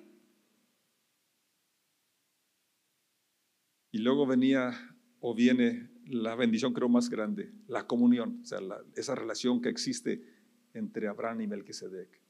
Y 3.91 3.97
luego 3.97 4.25
venía 4.25 4.95
o 5.19 5.33
viene 5.33 5.94
la 6.07 6.35
bendición 6.35 6.73
creo 6.73 6.89
más 6.89 7.09
grande, 7.09 7.51
la 7.67 7.87
comunión, 7.87 8.39
o 8.41 8.45
sea, 8.45 8.59
esa 8.95 9.15
relación 9.15 9.61
que 9.61 9.69
existe 9.69 10.21
entre 10.73 11.07
Abraham 11.07 11.41
y 11.41 11.47
Melquisedec. 11.47 12.21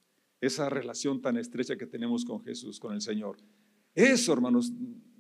Esa 0.42 0.70
relación 0.70 1.22
tan 1.22 1.38
estrecha 1.38 1.76
que 1.76 1.88
tenemos 1.88 2.24
con 2.26 2.44
Jesús, 2.44 2.80
con 2.80 2.94
el 2.94 3.02
Señor. 3.02 3.38
Eso, 3.94 4.34
hermanos, 4.34 4.72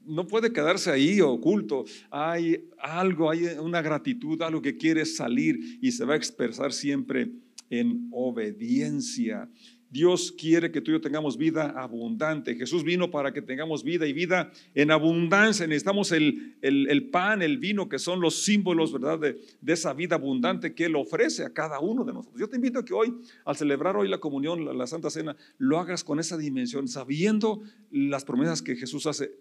no 0.05 0.27
puede 0.27 0.53
quedarse 0.53 0.91
ahí 0.91 1.21
oculto. 1.21 1.85
Hay 2.11 2.69
algo, 2.79 3.29
hay 3.29 3.45
una 3.59 3.81
gratitud, 3.81 4.41
algo 4.41 4.61
que 4.61 4.77
quiere 4.77 5.05
salir 5.05 5.79
y 5.81 5.91
se 5.91 6.05
va 6.05 6.13
a 6.13 6.17
expresar 6.17 6.71
siempre 6.73 7.31
en 7.69 8.09
obediencia. 8.11 9.49
Dios 9.89 10.31
quiere 10.31 10.71
que 10.71 10.81
tú 10.81 10.91
y 10.91 10.95
yo 10.95 11.01
tengamos 11.01 11.37
vida 11.37 11.69
abundante. 11.69 12.55
Jesús 12.55 12.83
vino 12.83 13.11
para 13.11 13.31
que 13.31 13.41
tengamos 13.41 13.83
vida 13.83 14.07
y 14.07 14.13
vida 14.13 14.51
en 14.73 14.91
abundancia. 14.91 15.67
Necesitamos 15.67 16.11
el, 16.11 16.57
el, 16.61 17.09
pan, 17.09 17.41
el 17.41 17.57
vino, 17.57 17.87
que 17.87 17.99
son 17.99 18.19
los 18.19 18.43
símbolos, 18.43 18.91
¿verdad?, 18.91 19.19
de, 19.19 19.73
esa 19.73 19.93
vida 19.93 20.15
abundante 20.15 20.73
que 20.73 20.85
Él 20.85 20.95
ofrece 20.95 21.45
a 21.45 21.53
cada 21.53 21.79
uno 21.79 22.03
de 22.03 22.13
nosotros. 22.13 22.39
Yo 22.39 22.49
te 22.49 22.57
invito 22.57 22.79
a 22.79 22.85
que 22.85 22.93
hoy, 22.93 23.15
al 23.45 23.55
celebrar 23.55 23.95
hoy 23.95 24.07
la 24.09 24.17
comunión, 24.17 24.77
la 24.77 24.87
Santa 24.87 25.09
Cena, 25.09 25.35
lo 25.57 25.79
hagas 25.79 26.03
con 26.03 26.19
esa 26.19 26.37
dimensión, 26.37 26.87
sabiendo 26.87 27.61
las 27.91 28.25
promesas 28.25 28.61
que 28.61 28.75
Jesús 28.75 29.05
hace 29.05 29.31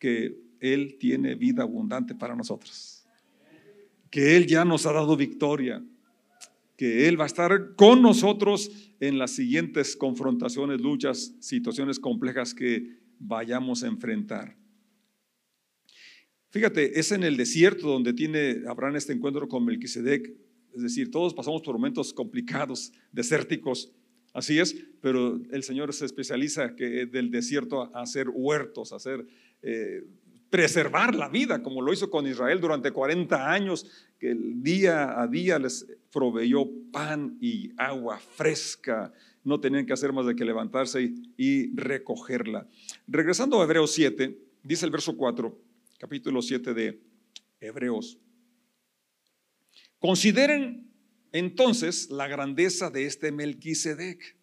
que 0.00 0.36
Él 0.58 0.96
tiene 0.98 1.36
vida 1.36 1.62
abundante 1.62 2.14
para 2.16 2.34
nosotros. 2.34 3.06
Que 4.10 4.36
Él 4.36 4.46
ya 4.46 4.64
nos 4.64 4.86
ha 4.86 4.92
dado 4.92 5.16
victoria. 5.16 5.84
Que 6.80 7.08
Él 7.08 7.20
va 7.20 7.24
a 7.24 7.26
estar 7.26 7.74
con 7.76 8.00
nosotros 8.00 8.70
en 9.00 9.18
las 9.18 9.32
siguientes 9.32 9.96
confrontaciones, 9.96 10.80
luchas, 10.80 11.34
situaciones 11.38 11.98
complejas 11.98 12.54
que 12.54 12.96
vayamos 13.18 13.82
a 13.82 13.88
enfrentar. 13.88 14.56
Fíjate, 16.48 16.98
es 16.98 17.12
en 17.12 17.22
el 17.22 17.36
desierto 17.36 17.86
donde 17.86 18.14
tiene 18.14 18.62
Abraham 18.66 18.96
este 18.96 19.12
encuentro 19.12 19.46
con 19.46 19.62
Melquisedec. 19.66 20.32
Es 20.74 20.82
decir, 20.82 21.10
todos 21.10 21.34
pasamos 21.34 21.60
por 21.60 21.74
momentos 21.74 22.14
complicados, 22.14 22.94
desérticos, 23.12 23.92
así 24.32 24.58
es, 24.58 24.74
pero 25.02 25.38
el 25.50 25.62
Señor 25.62 25.92
se 25.92 26.06
especializa 26.06 26.76
que 26.76 27.04
del 27.04 27.30
desierto 27.30 27.94
a 27.94 28.00
hacer 28.00 28.28
huertos, 28.32 28.94
a 28.94 28.96
hacer 28.96 29.26
eh, 29.60 30.04
preservar 30.50 31.14
la 31.14 31.28
vida, 31.28 31.62
como 31.62 31.80
lo 31.80 31.92
hizo 31.92 32.10
con 32.10 32.26
Israel 32.26 32.60
durante 32.60 32.90
40 32.90 33.50
años, 33.50 33.86
que 34.18 34.32
el 34.32 34.62
día 34.62 35.20
a 35.20 35.26
día 35.26 35.58
les 35.58 35.86
proveyó 36.12 36.66
pan 36.92 37.38
y 37.40 37.70
agua 37.76 38.18
fresca. 38.18 39.12
No 39.44 39.60
tenían 39.60 39.86
que 39.86 39.92
hacer 39.92 40.12
más 40.12 40.26
de 40.26 40.34
que 40.34 40.44
levantarse 40.44 41.02
y, 41.02 41.32
y 41.36 41.74
recogerla. 41.74 42.68
Regresando 43.06 43.60
a 43.60 43.64
Hebreos 43.64 43.92
7, 43.92 44.36
dice 44.62 44.84
el 44.84 44.90
verso 44.90 45.16
4, 45.16 45.56
capítulo 45.98 46.42
7 46.42 46.74
de 46.74 47.00
Hebreos. 47.60 48.18
Consideren 50.00 50.90
entonces 51.32 52.10
la 52.10 52.26
grandeza 52.26 52.90
de 52.90 53.06
este 53.06 53.30
Melquisedec. 53.30 54.36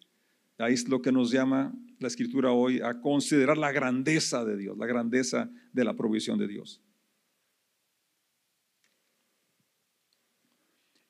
Ahí 0.56 0.74
es 0.74 0.88
lo 0.88 1.02
que 1.02 1.12
nos 1.12 1.30
llama 1.30 1.74
la 1.98 2.08
escritura 2.08 2.52
hoy 2.52 2.80
a 2.80 3.00
considerar 3.00 3.58
la 3.58 3.72
grandeza 3.72 4.44
de 4.44 4.56
Dios, 4.56 4.78
la 4.78 4.86
grandeza 4.86 5.50
de 5.72 5.84
la 5.84 5.94
provisión 5.94 6.38
de 6.38 6.48
Dios. 6.48 6.80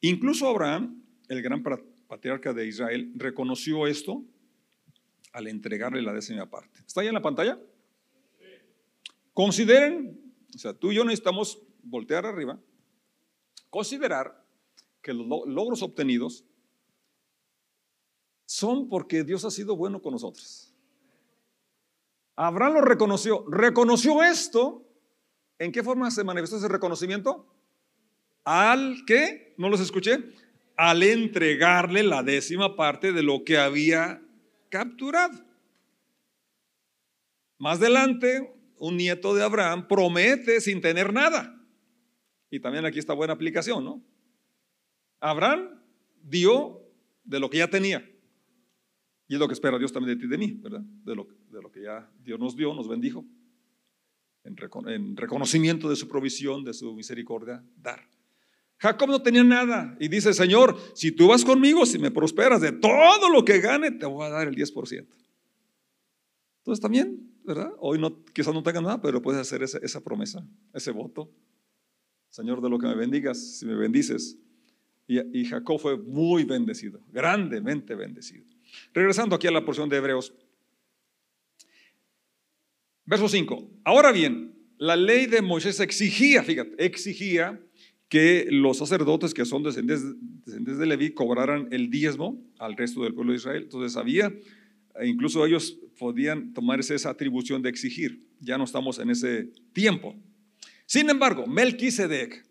Incluso 0.01 0.49
Abraham, 0.49 1.03
el 1.29 1.43
gran 1.43 1.63
patriarca 2.07 2.53
de 2.53 2.67
Israel, 2.67 3.13
reconoció 3.17 3.87
esto 3.87 4.25
al 5.33 5.47
entregarle 5.49 6.03
la 6.03 6.13
décima 6.13 6.49
parte. 6.49 6.81
¿Está 6.87 7.01
ahí 7.01 7.09
en 7.09 7.15
la 7.15 7.23
pantalla? 7.23 7.61
Consideren, 9.35 10.21
o 10.55 10.59
sea, 10.59 10.73
tú 10.73 10.91
y 10.91 10.97
yo 10.97 11.05
necesitamos 11.05 11.61
voltear 11.83 12.27
arriba, 12.27 12.61
considerar 13.71 14.45
que 15.03 15.13
los 15.13 15.27
logros 15.47 15.83
obtenidos 15.83 16.45
son 18.47 18.89
porque 18.89 19.25
Dios 19.25 19.45
ha 19.45 19.51
sido 19.51 19.77
bueno 19.77 20.01
con 20.01 20.13
nosotros. 20.13 20.68
Abraham 22.41 22.75
lo 22.75 22.81
reconoció. 22.83 23.45
¿Reconoció 23.49 24.23
esto? 24.23 24.87
¿En 25.59 25.73
qué 25.73 25.83
forma 25.83 26.09
se 26.13 26.23
manifestó 26.23 26.57
ese 26.57 26.69
reconocimiento? 26.69 27.53
Al 28.45 29.05
que, 29.09 29.55
no 29.59 29.69
los 29.69 29.81
escuché, 29.81 30.23
al 30.77 31.03
entregarle 31.03 32.05
la 32.05 32.23
décima 32.23 32.77
parte 32.77 33.13
de 33.13 33.25
lo 33.25 33.43
que 33.43 33.59
había 33.59 34.23
capturado. 34.69 35.37
Más 37.59 37.79
adelante, 37.79 38.55
un 38.79 38.97
nieto 38.97 39.35
de 39.35 39.43
Abraham 39.43 39.89
promete 39.89 40.61
sin 40.61 40.81
tener 40.81 41.13
nada. 41.13 41.61
Y 42.51 42.61
también 42.61 42.87
aquí 42.87 43.01
está 43.01 43.15
buena 43.15 43.33
aplicación, 43.33 43.85
¿no? 43.85 44.01
Abraham 45.19 45.83
dio 46.23 46.83
de 47.25 47.41
lo 47.41 47.51
que 47.51 47.59
ya 47.59 47.69
tenía. 47.69 48.09
Y 49.29 49.35
es 49.35 49.41
lo 49.41 49.47
que 49.47 49.53
espera 49.53 49.79
Dios 49.79 49.93
también 49.93 50.17
de 50.17 50.21
ti 50.21 50.27
y 50.27 50.31
de 50.31 50.39
mí, 50.39 50.59
¿verdad? 50.63 50.81
De 50.81 51.15
lo, 51.15 51.29
de 51.51 51.61
lo 51.61 51.71
que 51.71 51.83
ya 51.83 52.11
Dios 52.25 52.41
nos 52.41 52.57
dio, 52.57 52.73
nos 52.75 52.89
bendijo. 52.89 53.27
En, 54.43 54.57
en 54.87 55.17
reconocimiento 55.17 55.91
de 55.91 55.97
su 55.97 56.09
provisión, 56.09 56.65
de 56.65 56.73
su 56.73 56.95
misericordia, 56.95 57.63
dar. 57.77 58.09
Jacob 58.79 59.11
no 59.11 59.21
tenía 59.21 59.45
nada 59.45 59.97
y 60.01 60.09
dice, 60.09 60.33
Señor, 60.33 60.79
si 60.95 61.13
tú 61.13 61.29
vas 61.29 61.45
conmigo, 61.45 61.85
si 61.85 61.99
me 61.99 62.11
prosperas 62.11 62.63
de 62.63 62.73
todo 62.73 63.29
lo 63.29 63.45
que 63.45 63.61
gane, 63.61 63.91
te 63.91 64.07
voy 64.07 64.25
a 64.25 64.31
dar 64.31 64.49
el 64.49 64.55
10%. 64.55 65.07
Entonces 66.59 66.81
también, 66.81 67.31
¿verdad? 67.45 67.73
Hoy 67.81 67.99
no, 67.99 68.25
quizás 68.33 68.55
no 68.55 68.63
tenga 68.63 68.81
nada, 68.81 69.03
pero 69.03 69.21
puedes 69.21 69.41
hacer 69.41 69.63
esa, 69.63 69.79
esa 69.79 70.01
promesa, 70.03 70.47
ese 70.73 70.91
voto. 70.91 71.31
Señor, 72.31 72.63
de 72.63 72.71
lo 72.71 72.79
que 72.79 72.87
me 72.87 72.95
bendigas, 72.95 73.59
si 73.59 73.67
me 73.67 73.75
bendices. 73.75 74.39
Y 75.07 75.47
Jacob 75.47 75.81
fue 75.81 75.97
muy 75.97 76.45
bendecido, 76.45 77.01
grandemente 77.11 77.95
bendecido. 77.95 78.45
Regresando 78.93 79.37
aquí 79.37 79.47
a 79.47 79.51
la 79.51 79.65
porción 79.65 79.89
de 79.89 79.97
Hebreos. 79.97 80.35
Verso 83.05 83.29
5. 83.29 83.71
Ahora 83.85 84.13
bien, 84.13 84.55
la 84.77 84.97
ley 84.97 85.27
de 85.27 85.43
Moisés 85.43 85.81
exigía, 85.81 86.43
fíjate, 86.43 86.73
exigía 86.85 87.61
que 88.09 88.47
los 88.51 88.79
sacerdotes 88.79 89.35
que 89.35 89.45
son 89.45 89.63
descendientes, 89.63 90.79
de 90.79 90.87
Leví 90.87 91.11
cobraran 91.13 91.69
el 91.71 91.91
diezmo 91.91 92.43
al 92.59 92.77
resto 92.77 93.03
del 93.03 93.15
pueblo 93.15 93.33
de 93.33 93.39
Israel. 93.39 93.63
Entonces 93.65 93.97
había, 93.97 94.33
e 95.01 95.07
incluso 95.07 95.45
ellos 95.45 95.79
podían 95.99 96.55
tomar 96.55 96.81
esa 96.81 97.11
atribución 97.11 97.61
de 97.63 97.69
exigir. 97.69 98.25
Ya 98.41 98.57
no 98.57 98.65
estamos 98.65 98.99
en 98.99 99.11
ese 99.11 99.51
tiempo. 99.73 100.17
Sin 100.87 101.11
embargo, 101.11 101.47
Melquisedec, 101.47 102.47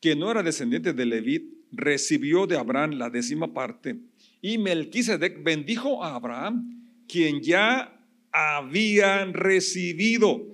que 0.00 0.16
no 0.16 0.30
era 0.30 0.42
descendiente 0.42 0.92
de 0.92 1.06
Leví, 1.06 1.64
recibió 1.72 2.46
de 2.46 2.58
Abraham 2.58 2.92
la 2.92 3.10
décima 3.10 3.54
parte. 3.54 3.98
Y 4.42 4.58
Melquisedec 4.58 5.42
bendijo 5.42 6.02
a 6.02 6.14
Abraham, 6.14 7.04
quien 7.06 7.42
ya 7.42 8.00
había 8.32 9.24
recibido 9.26 10.46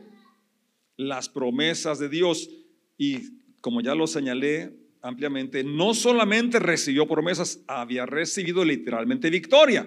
las 0.97 1.29
promesas 1.29 1.99
de 1.99 2.09
Dios. 2.09 2.51
Y 2.99 3.39
como 3.61 3.81
ya 3.81 3.95
lo 3.95 4.07
señalé 4.07 4.77
ampliamente, 5.03 5.63
no 5.63 5.95
solamente 5.95 6.59
recibió 6.59 7.07
promesas, 7.07 7.63
había 7.69 8.07
recibido 8.07 8.65
literalmente 8.65 9.31
victoria. 9.31 9.85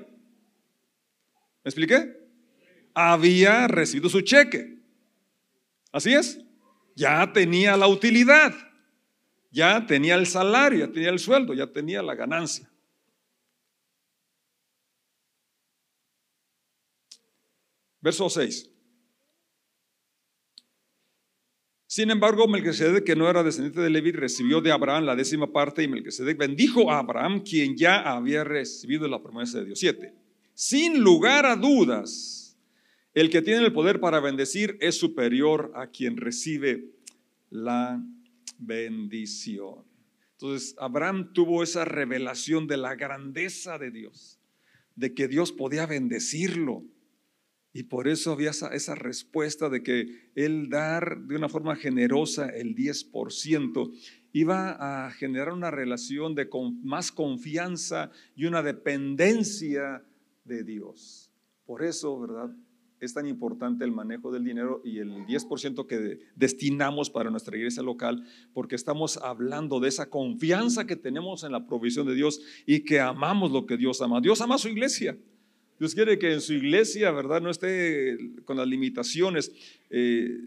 ¿Me 1.64 1.70
expliqué? 1.70 2.16
Había 2.94 3.68
recibido 3.68 4.10
su 4.10 4.22
cheque. 4.22 4.80
Así 5.92 6.14
es. 6.14 6.40
Ya 6.96 7.32
tenía 7.34 7.78
la 7.78 7.88
utilidad, 7.88 8.54
ya 9.52 9.86
tenía 9.86 10.16
el 10.16 10.28
salario, 10.28 10.80
ya 10.86 10.92
tenía 10.92 11.10
el 11.10 11.20
sueldo, 11.20 11.54
ya 11.54 11.68
tenía 11.68 12.02
la 12.02 12.16
ganancia. 12.16 12.69
Verso 18.02 18.30
6. 18.30 18.70
Sin 21.88 22.12
embargo, 22.12 22.48
Melquisedec, 22.48 23.04
que 23.04 23.16
no 23.16 23.28
era 23.28 23.42
descendiente 23.42 23.82
de 23.82 23.90
Leví, 23.90 24.12
recibió 24.12 24.62
de 24.62 24.72
Abraham 24.72 25.06
la 25.06 25.16
décima 25.16 25.52
parte 25.52 25.82
y 25.82 25.88
Melquisedec 25.88 26.38
bendijo 26.38 26.92
a 26.92 27.00
Abraham, 27.00 27.42
quien 27.42 27.76
ya 27.76 28.02
había 28.02 28.44
recibido 28.44 29.08
la 29.08 29.24
promesa 29.24 29.58
de 29.58 29.66
Dios. 29.66 29.80
7. 29.80 30.14
Sin 30.54 31.02
lugar 31.02 31.48
a 31.48 31.56
dudas, 31.56 32.56
el 33.16 33.32
que 33.32 33.42
tiene 33.42 33.66
el 33.66 33.74
poder 33.74 34.00
para 34.00 34.20
bendecir 34.20 34.78
es 34.82 35.00
superior 35.00 35.72
a 35.76 35.88
quien 35.88 36.18
recibe 36.18 36.92
la 37.50 38.04
bendición. 38.60 39.84
Entonces, 40.34 40.76
Abraham 40.78 41.34
tuvo 41.34 41.64
esa 41.64 41.86
revelación 41.86 42.68
de 42.68 42.78
la 42.78 42.94
grandeza 42.96 43.80
de 43.80 43.90
Dios, 43.90 44.40
de 44.96 45.16
que 45.16 45.28
Dios 45.28 45.52
podía 45.52 45.88
bendecirlo 45.88 46.84
y 47.72 47.84
por 47.84 48.08
eso 48.08 48.32
había 48.32 48.50
esa, 48.50 48.96
respuesta 48.96 49.70
de 49.70 49.84
que 49.84 50.32
el 50.36 50.70
dar 50.70 51.22
de 51.22 51.36
una 51.36 51.50
forma 51.50 51.76
generosa 51.76 52.50
el 52.50 52.76
10% 52.76 53.92
iba 54.34 55.06
a 55.06 55.12
generar 55.12 55.54
una 55.54 55.70
relación 55.70 56.34
de 56.34 56.50
más 56.84 57.12
confianza 57.12 58.12
y 58.36 58.46
una 58.46 58.64
dependencia 58.64 60.04
de 60.46 60.64
Dios. 60.64 61.32
Por 61.66 61.84
eso, 61.84 62.20
¿verdad? 62.20 62.56
Es 63.00 63.14
tan 63.14 63.28
importante 63.28 63.86
el 63.86 63.92
manejo 63.92 64.32
del 64.32 64.44
dinero 64.44 64.82
y 64.84 64.98
el 64.98 65.26
10% 65.28 65.86
que 65.86 66.20
destinamos 66.36 67.10
para 67.12 67.30
nuestra 67.30 67.56
iglesia 67.56 67.84
local, 67.84 68.26
porque 68.52 68.76
estamos 68.76 69.18
hablando 69.18 69.80
de 69.80 69.90
esa 69.90 70.10
confianza 70.10 70.86
que 70.86 70.96
tenemos 70.96 71.44
en 71.44 71.52
la 71.52 71.66
provisión 71.66 72.08
de 72.08 72.16
Dios 72.16 72.42
y 72.66 72.84
que 72.84 73.00
amamos 73.00 73.52
lo 73.52 73.68
que 73.68 73.78
Dios 73.78 74.02
ama. 74.02 74.20
Dios 74.20 74.42
ama 74.42 74.56
a 74.56 74.58
su 74.58 74.70
iglesia. 74.70 75.18
Dios 75.80 75.96
quiere 75.96 76.20
que 76.20 76.34
en 76.34 76.42
su 76.42 76.54
iglesia, 76.54 77.10
¿verdad? 77.12 77.42
No 77.42 77.50
esté 77.50 78.18
con 78.44 78.58
las 78.58 78.68
limitaciones. 78.68 79.50
Eh, 79.90 80.38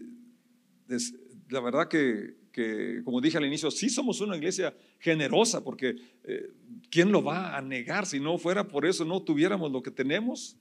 la 1.49 1.59
verdad 1.59 1.87
que, 1.87 3.01
como 3.03 3.19
dije 3.19 3.39
al 3.39 3.45
inicio, 3.45 3.71
sí 3.71 3.89
somos 3.89 4.21
una 4.21 4.37
iglesia 4.37 4.77
generosa, 4.99 5.63
porque 5.63 5.95
eh, 6.23 6.51
¿quién 6.91 7.11
lo 7.11 7.23
va 7.23 7.57
a 7.57 7.61
negar 7.63 8.05
si 8.05 8.19
no 8.19 8.37
fuera 8.37 8.67
por 8.67 8.85
eso, 8.85 9.05
no 9.05 9.23
tuviéramos 9.23 9.71
lo 9.71 9.81
que 9.81 9.89
tenemos? 9.89 10.55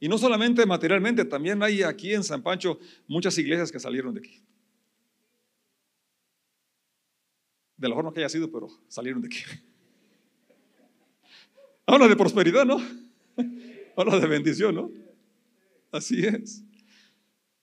Y 0.00 0.08
no 0.08 0.16
solamente 0.16 0.64
materialmente, 0.64 1.26
también 1.26 1.62
hay 1.62 1.82
aquí 1.82 2.14
en 2.14 2.24
San 2.24 2.42
Pancho 2.42 2.80
muchas 3.06 3.36
iglesias 3.36 3.70
que 3.70 3.78
salieron 3.78 4.14
de 4.14 4.20
aquí. 4.20 4.42
De 7.76 7.88
la 7.88 7.94
forma 7.94 8.14
que 8.14 8.20
haya 8.20 8.30
sido, 8.30 8.50
pero 8.50 8.68
salieron 8.88 9.20
de 9.20 9.26
aquí. 9.26 9.40
Habla 11.86 12.08
de 12.08 12.16
prosperidad, 12.16 12.64
¿no? 12.64 12.80
Habla 13.96 14.18
de 14.18 14.26
bendición, 14.26 14.74
¿no? 14.74 14.90
Así 15.90 16.24
es. 16.24 16.64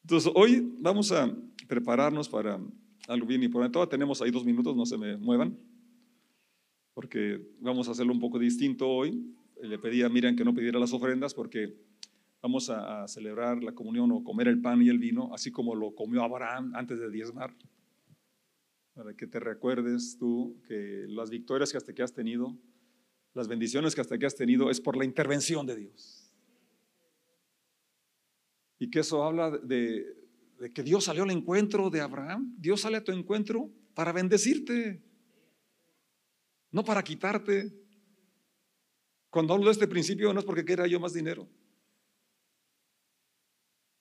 Entonces, 0.03 0.31
hoy 0.35 0.75
vamos 0.79 1.11
a 1.11 1.35
prepararnos 1.67 2.29
para 2.29 2.59
algo 3.07 3.25
bien 3.25 3.41
importante. 3.43 3.73
Todavía 3.73 3.89
tenemos 3.89 4.21
ahí 4.21 4.29
dos 4.29 4.45
minutos, 4.45 4.75
no 4.75 4.85
se 4.85 4.97
me 4.97 5.17
muevan, 5.17 5.57
porque 6.93 7.41
vamos 7.59 7.87
a 7.87 7.91
hacerlo 7.91 8.13
un 8.13 8.19
poco 8.19 8.37
distinto 8.37 8.87
hoy. 8.87 9.33
Le 9.61 9.79
pedí 9.79 10.03
a 10.03 10.09
Miriam 10.09 10.35
que 10.35 10.45
no 10.45 10.53
pidiera 10.53 10.79
las 10.79 10.93
ofrendas 10.93 11.33
porque 11.33 11.75
vamos 12.41 12.69
a, 12.69 13.07
celebrar 13.07 13.63
la 13.63 13.73
comunión 13.73 14.11
o 14.11 14.23
comer 14.23 14.47
el 14.47 14.61
pan 14.61 14.81
y 14.81 14.89
el 14.89 14.99
vino, 14.99 15.33
así 15.33 15.51
como 15.51 15.75
lo 15.75 15.95
comió 15.95 16.23
Abraham 16.23 16.73
antes 16.75 16.99
de 16.99 17.09
diezmar. 17.09 17.55
Para 18.93 19.15
que 19.15 19.27
te 19.27 19.39
recuerdes 19.39 20.17
tú 20.17 20.61
que 20.67 21.05
las 21.07 21.29
victorias 21.29 21.71
que 21.71 21.77
hasta 21.77 21.93
que 21.93 22.03
has 22.03 22.13
tenido 22.13 22.55
las 23.33 23.47
bendiciones 23.47 23.95
que 23.95 24.01
hasta 24.01 24.15
aquí 24.15 24.25
has 24.25 24.35
tenido 24.35 24.69
es 24.69 24.81
por 24.81 24.97
la 24.97 25.05
intervención 25.05 25.65
de 25.65 25.75
Dios. 25.75 26.18
Y 28.79 28.89
que 28.89 29.01
eso 29.01 29.23
habla 29.23 29.51
de, 29.51 30.15
que 30.73 30.83
Dios 30.83 31.03
salió 31.03 31.23
al 31.23 31.31
encuentro 31.31 31.89
de 31.89 32.01
Abraham. 32.01 32.55
Dios 32.57 32.81
sale 32.81 32.97
a 32.97 33.03
tu 33.03 33.11
encuentro 33.11 33.69
para 33.93 34.11
bendecirte, 34.11 35.03
no 36.71 36.83
para 36.83 37.03
quitarte. 37.03 37.71
Cuando 39.29 39.53
hablo 39.53 39.65
de 39.65 39.73
este 39.73 39.87
principio 39.87 40.33
no 40.33 40.39
es 40.39 40.45
porque 40.45 40.65
quiera 40.65 40.87
yo 40.87 40.99
más 40.99 41.13
dinero. 41.13 41.47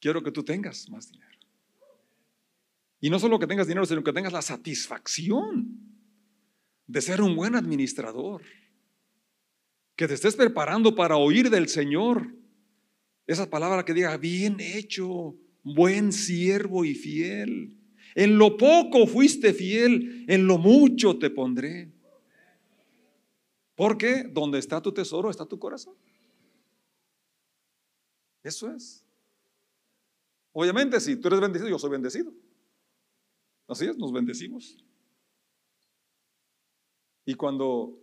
Quiero 0.00 0.22
que 0.22 0.30
tú 0.30 0.44
tengas 0.44 0.88
más 0.88 1.10
dinero. 1.10 1.38
Y 3.00 3.10
no 3.10 3.18
solo 3.18 3.38
que 3.38 3.46
tengas 3.46 3.66
dinero, 3.66 3.84
sino 3.84 4.02
que 4.02 4.12
tengas 4.12 4.32
la 4.32 4.42
satisfacción 4.42 5.78
de 6.86 7.00
ser 7.00 7.20
un 7.20 7.36
buen 7.36 7.54
administrador 7.54 8.42
que 9.94 10.06
te 10.06 10.14
estés 10.14 10.36
preparando 10.36 10.94
para 10.94 11.16
oír 11.16 11.50
del 11.50 11.68
Señor. 11.68 12.37
Esa 13.28 13.48
palabra 13.48 13.84
que 13.84 13.92
diga, 13.92 14.16
bien 14.16 14.58
hecho, 14.58 15.36
buen 15.62 16.12
siervo 16.12 16.86
y 16.86 16.94
fiel. 16.94 17.76
En 18.14 18.38
lo 18.38 18.56
poco 18.56 19.06
fuiste 19.06 19.52
fiel, 19.52 20.24
en 20.26 20.46
lo 20.46 20.56
mucho 20.56 21.18
te 21.18 21.28
pondré. 21.28 21.92
Porque 23.74 24.24
donde 24.24 24.58
está 24.58 24.80
tu 24.80 24.92
tesoro 24.92 25.28
está 25.28 25.44
tu 25.44 25.58
corazón. 25.58 25.94
Eso 28.42 28.70
es. 28.70 29.04
Obviamente, 30.52 30.98
si 30.98 31.14
tú 31.16 31.28
eres 31.28 31.40
bendecido, 31.40 31.68
yo 31.68 31.78
soy 31.78 31.90
bendecido. 31.90 32.32
Así 33.66 33.84
es, 33.84 33.98
nos 33.98 34.10
bendecimos. 34.10 34.82
Y 37.26 37.34
cuando 37.34 38.02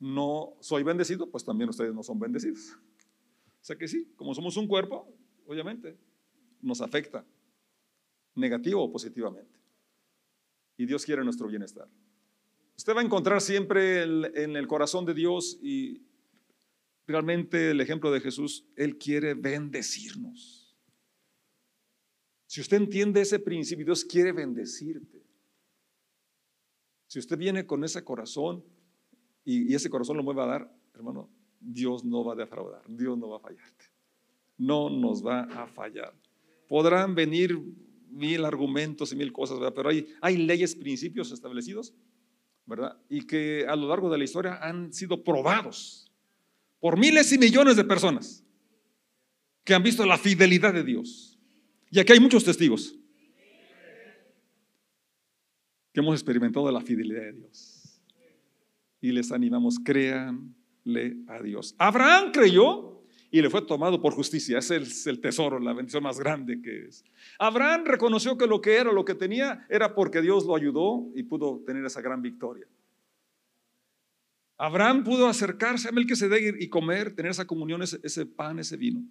no 0.00 0.56
soy 0.58 0.82
bendecido, 0.82 1.30
pues 1.30 1.44
también 1.44 1.70
ustedes 1.70 1.94
no 1.94 2.02
son 2.02 2.18
bendecidos. 2.18 2.76
O 3.64 3.66
sea 3.66 3.76
que 3.76 3.88
sí, 3.88 4.12
como 4.14 4.34
somos 4.34 4.58
un 4.58 4.68
cuerpo, 4.68 5.10
obviamente, 5.46 5.96
nos 6.60 6.82
afecta, 6.82 7.24
negativo 8.34 8.84
o 8.84 8.92
positivamente. 8.92 9.58
Y 10.76 10.84
Dios 10.84 11.02
quiere 11.06 11.24
nuestro 11.24 11.48
bienestar. 11.48 11.88
Usted 12.76 12.94
va 12.94 13.00
a 13.00 13.04
encontrar 13.04 13.40
siempre 13.40 14.02
en 14.02 14.54
el 14.54 14.66
corazón 14.66 15.06
de 15.06 15.14
Dios 15.14 15.58
y 15.62 16.02
realmente 17.06 17.70
el 17.70 17.80
ejemplo 17.80 18.12
de 18.12 18.20
Jesús, 18.20 18.66
Él 18.76 18.98
quiere 18.98 19.32
bendecirnos. 19.32 20.76
Si 22.44 22.60
usted 22.60 22.76
entiende 22.76 23.22
ese 23.22 23.38
principio, 23.38 23.86
Dios 23.86 24.04
quiere 24.04 24.32
bendecirte. 24.32 25.24
Si 27.06 27.18
usted 27.18 27.38
viene 27.38 27.64
con 27.64 27.82
ese 27.82 28.04
corazón 28.04 28.62
y, 29.42 29.74
ese 29.74 29.88
corazón 29.88 30.18
lo 30.18 30.22
mueve 30.22 30.42
a 30.42 30.46
dar, 30.46 30.76
hermano, 30.92 31.30
Dios 31.60 32.04
no 32.04 32.24
va 32.24 32.34
a 32.34 32.36
defraudar, 32.36 32.82
Dios 32.88 33.16
no 33.18 33.28
va 33.28 33.36
a 33.36 33.40
fallarte. 33.40 33.86
No 34.56 34.88
nos 34.88 35.24
va 35.24 35.42
a 35.42 35.66
fallar. 35.66 36.14
Podrán 36.68 37.14
venir 37.14 37.58
mil 38.10 38.44
argumentos 38.44 39.12
y 39.12 39.16
mil 39.16 39.32
cosas, 39.32 39.58
pero 39.74 39.88
hay, 39.88 40.06
hay 40.20 40.36
leyes, 40.36 40.76
principios 40.76 41.32
establecidos, 41.32 41.92
¿verdad? 42.64 42.96
Y 43.08 43.26
que 43.26 43.66
a 43.68 43.74
lo 43.76 43.88
largo 43.88 44.10
de 44.10 44.18
la 44.18 44.24
historia 44.24 44.58
han 44.62 44.92
sido 44.92 45.22
probados 45.22 46.10
por 46.78 46.98
miles 46.98 47.32
y 47.32 47.38
millones 47.38 47.76
de 47.76 47.84
personas 47.84 48.44
que 49.64 49.74
han 49.74 49.82
visto 49.82 50.06
la 50.06 50.18
fidelidad 50.18 50.72
de 50.72 50.84
Dios. 50.84 51.38
Y 51.90 51.98
aquí 51.98 52.12
hay 52.12 52.20
muchos 52.20 52.44
testigos 52.44 52.94
que 55.92 56.00
hemos 56.00 56.14
experimentado 56.14 56.70
la 56.70 56.80
fidelidad 56.80 57.22
de 57.22 57.32
Dios. 57.32 58.00
Y 59.00 59.12
les 59.12 59.30
animamos, 59.32 59.78
créanle 59.78 60.54
a 61.28 61.42
Dios. 61.42 61.74
Abraham 61.78 62.30
creyó 62.32 63.02
y 63.30 63.42
le 63.42 63.50
fue 63.50 63.62
tomado 63.62 64.00
por 64.00 64.12
justicia. 64.12 64.58
Ese 64.58 64.76
es 64.76 65.06
el 65.06 65.20
tesoro, 65.20 65.58
la 65.58 65.72
bendición 65.72 66.02
más 66.02 66.18
grande 66.18 66.60
que 66.62 66.86
es. 66.86 67.04
Abraham 67.38 67.84
reconoció 67.84 68.38
que 68.38 68.46
lo 68.46 68.60
que 68.60 68.76
era, 68.76 68.92
lo 68.92 69.04
que 69.04 69.14
tenía, 69.14 69.66
era 69.68 69.94
porque 69.94 70.22
Dios 70.22 70.44
lo 70.44 70.54
ayudó 70.54 71.10
y 71.14 71.24
pudo 71.24 71.62
tener 71.66 71.84
esa 71.84 72.00
gran 72.00 72.22
victoria. 72.22 72.66
Abraham 74.56 75.02
pudo 75.02 75.26
acercarse 75.26 75.88
a 75.88 75.92
Melquisedec 75.92 76.60
y 76.60 76.68
comer, 76.68 77.14
tener 77.16 77.32
esa 77.32 77.44
comunión, 77.44 77.82
ese, 77.82 77.98
ese, 78.04 78.24
pan, 78.24 78.60
ese 78.60 78.76
vino. 78.76 79.02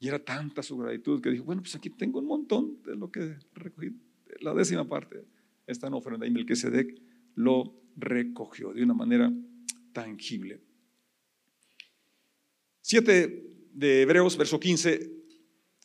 Y 0.00 0.08
era 0.08 0.18
tanta 0.18 0.62
su 0.62 0.76
gratitud 0.76 1.20
que 1.20 1.30
dijo, 1.30 1.44
bueno, 1.44 1.62
pues 1.62 1.76
aquí 1.76 1.90
tengo 1.90 2.18
un 2.18 2.26
montón 2.26 2.82
de 2.82 2.96
lo 2.96 3.10
que 3.10 3.36
recogí, 3.54 3.94
la 4.40 4.52
décima 4.54 4.88
parte 4.88 5.24
está 5.66 5.86
en 5.86 5.94
ofrenda. 5.94 6.26
Y 6.26 6.30
Melquisedec 6.30 7.00
lo 7.36 7.72
recogió 7.96 8.72
de 8.72 8.82
una 8.82 8.94
manera 8.94 9.32
tangible. 9.92 10.60
7 12.82 13.44
de 13.72 14.02
Hebreos, 14.02 14.36
verso 14.36 14.58
15. 14.58 15.10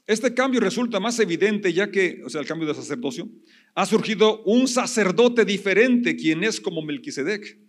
Este 0.08 0.34
cambio 0.34 0.60
resulta 0.60 1.00
más 1.00 1.20
evidente 1.20 1.74
ya 1.74 1.90
que, 1.90 2.22
o 2.26 2.30
sea, 2.30 2.42
el 2.42 2.48
cambio 2.48 2.68
de 2.68 2.76
sacerdocio, 2.76 3.30
ha 3.74 3.86
surgido 3.86 4.44
un 4.44 4.68
sacerdote 4.68 5.46
diferente, 5.46 6.16
quien 6.16 6.44
es 6.44 6.62
como 6.62 6.82
Melquisedec. 6.82 7.60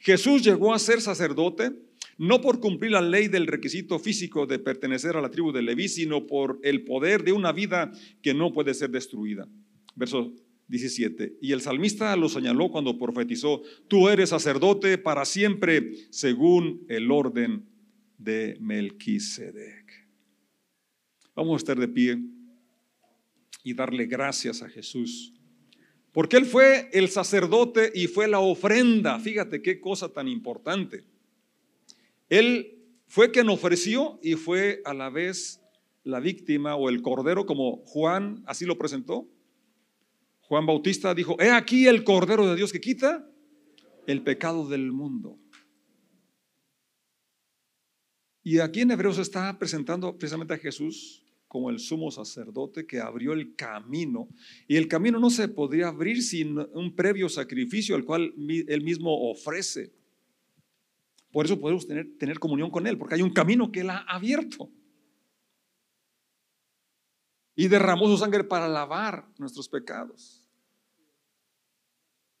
Jesús 0.00 0.42
llegó 0.42 0.74
a 0.74 0.78
ser 0.78 1.00
sacerdote 1.00 1.72
no 2.18 2.40
por 2.40 2.60
cumplir 2.60 2.92
la 2.92 3.00
ley 3.00 3.28
del 3.28 3.46
requisito 3.46 3.98
físico 3.98 4.46
de 4.46 4.58
pertenecer 4.58 5.16
a 5.16 5.20
la 5.20 5.30
tribu 5.30 5.52
de 5.52 5.62
Leví, 5.62 5.88
sino 5.88 6.26
por 6.26 6.60
el 6.62 6.84
poder 6.84 7.24
de 7.24 7.32
una 7.32 7.52
vida 7.52 7.92
que 8.22 8.34
no 8.34 8.52
puede 8.52 8.74
ser 8.74 8.90
destruida. 8.90 9.48
Verso 9.96 10.32
17. 10.68 11.38
Y 11.40 11.52
el 11.52 11.60
salmista 11.60 12.14
lo 12.16 12.28
señaló 12.28 12.70
cuando 12.70 12.98
profetizó, 12.98 13.62
tú 13.88 14.08
eres 14.08 14.30
sacerdote 14.30 14.98
para 14.98 15.24
siempre 15.24 15.92
según 16.10 16.84
el 16.88 17.10
orden 17.10 17.66
de 18.18 18.56
Melquisedec. 18.60 20.08
Vamos 21.34 21.54
a 21.54 21.56
estar 21.56 21.78
de 21.78 21.88
pie 21.88 22.18
y 23.62 23.74
darle 23.74 24.06
gracias 24.06 24.62
a 24.62 24.68
Jesús. 24.68 25.32
Porque 26.12 26.36
Él 26.36 26.46
fue 26.46 26.88
el 26.92 27.08
sacerdote 27.08 27.90
y 27.92 28.06
fue 28.06 28.28
la 28.28 28.38
ofrenda. 28.38 29.18
Fíjate 29.18 29.62
qué 29.62 29.80
cosa 29.80 30.12
tan 30.12 30.28
importante. 30.28 31.04
Él 32.28 32.78
fue 33.08 33.32
quien 33.32 33.48
ofreció 33.48 34.20
y 34.22 34.34
fue 34.34 34.80
a 34.84 34.94
la 34.94 35.10
vez 35.10 35.60
la 36.04 36.20
víctima 36.20 36.76
o 36.76 36.88
el 36.88 37.02
cordero, 37.02 37.46
como 37.46 37.78
Juan 37.84 38.44
así 38.46 38.64
lo 38.64 38.78
presentó. 38.78 39.28
Juan 40.48 40.66
Bautista 40.66 41.14
dijo, 41.14 41.40
he 41.40 41.50
aquí 41.50 41.86
el 41.86 42.04
Cordero 42.04 42.46
de 42.48 42.56
Dios 42.56 42.72
que 42.72 42.80
quita 42.80 43.28
el 44.06 44.22
pecado 44.22 44.68
del 44.68 44.92
mundo. 44.92 45.38
Y 48.42 48.58
aquí 48.58 48.82
en 48.82 48.90
Hebreos 48.90 49.18
está 49.18 49.58
presentando 49.58 50.16
precisamente 50.18 50.54
a 50.54 50.58
Jesús 50.58 51.24
como 51.48 51.70
el 51.70 51.78
sumo 51.78 52.10
sacerdote 52.10 52.86
que 52.86 53.00
abrió 53.00 53.32
el 53.32 53.54
camino. 53.54 54.28
Y 54.68 54.76
el 54.76 54.88
camino 54.88 55.18
no 55.18 55.30
se 55.30 55.48
podría 55.48 55.88
abrir 55.88 56.22
sin 56.22 56.58
un 56.58 56.94
previo 56.94 57.28
sacrificio 57.28 57.94
al 57.94 58.04
cual 58.04 58.34
él 58.36 58.82
mismo 58.82 59.30
ofrece. 59.30 59.92
Por 61.34 61.46
eso 61.46 61.58
podemos 61.58 61.86
tener, 61.86 62.38
comunión 62.38 62.70
con 62.70 62.86
Él, 62.86 62.96
porque 62.96 63.16
hay 63.16 63.22
un 63.22 63.32
camino 63.32 63.72
que 63.72 63.80
Él 63.80 63.90
ha 63.90 64.04
abierto. 64.08 64.70
Y 67.54 67.68
derramó 67.68 68.06
su 68.06 68.18
sangre 68.18 68.44
para 68.44 68.68
lavar 68.68 69.28
nuestros 69.38 69.68
pecados. 69.68 70.44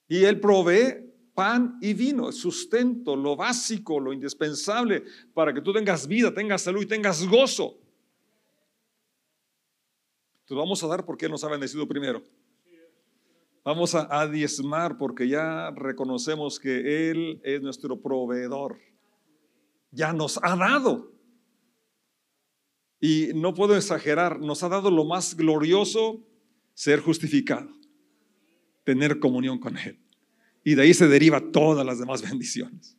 Y 0.08 0.24
Él 0.24 0.40
provee 0.40 1.12
pan 1.34 1.78
y 1.80 1.94
vino, 1.94 2.30
sustento, 2.30 3.16
lo 3.16 3.36
básico, 3.36 3.98
lo 3.98 4.12
indispensable 4.12 5.04
para 5.32 5.52
que 5.52 5.60
tú 5.60 5.72
tengas 5.72 6.06
vida, 6.06 6.32
tengas 6.32 6.62
salud 6.62 6.82
y 6.82 6.86
tengas 6.86 7.26
gozo. 7.26 7.78
Te 10.46 10.54
vamos 10.54 10.82
a 10.84 10.86
dar 10.86 11.04
porque 11.04 11.26
Él 11.26 11.32
nos 11.32 11.42
ha 11.44 11.48
bendecido 11.48 11.88
primero. 11.88 12.22
Vamos 13.64 13.94
a, 13.94 14.20
a 14.20 14.28
diezmar 14.28 14.98
porque 14.98 15.26
ya 15.26 15.70
reconocemos 15.70 16.60
que 16.60 17.10
Él 17.10 17.40
es 17.42 17.62
nuestro 17.62 18.00
proveedor. 18.00 18.78
Ya 19.90 20.12
nos 20.12 20.38
ha 20.42 20.54
dado. 20.54 21.13
Y 23.04 23.32
no 23.34 23.52
puedo 23.52 23.76
exagerar, 23.76 24.40
nos 24.40 24.62
ha 24.62 24.70
dado 24.70 24.90
lo 24.90 25.04
más 25.04 25.36
glorioso, 25.36 26.26
ser 26.72 27.00
justificado, 27.00 27.68
tener 28.82 29.18
comunión 29.18 29.58
con 29.58 29.76
Él. 29.76 29.98
Y 30.64 30.74
de 30.74 30.84
ahí 30.84 30.94
se 30.94 31.06
deriva 31.06 31.50
todas 31.52 31.84
las 31.84 31.98
demás 31.98 32.22
bendiciones. 32.22 32.96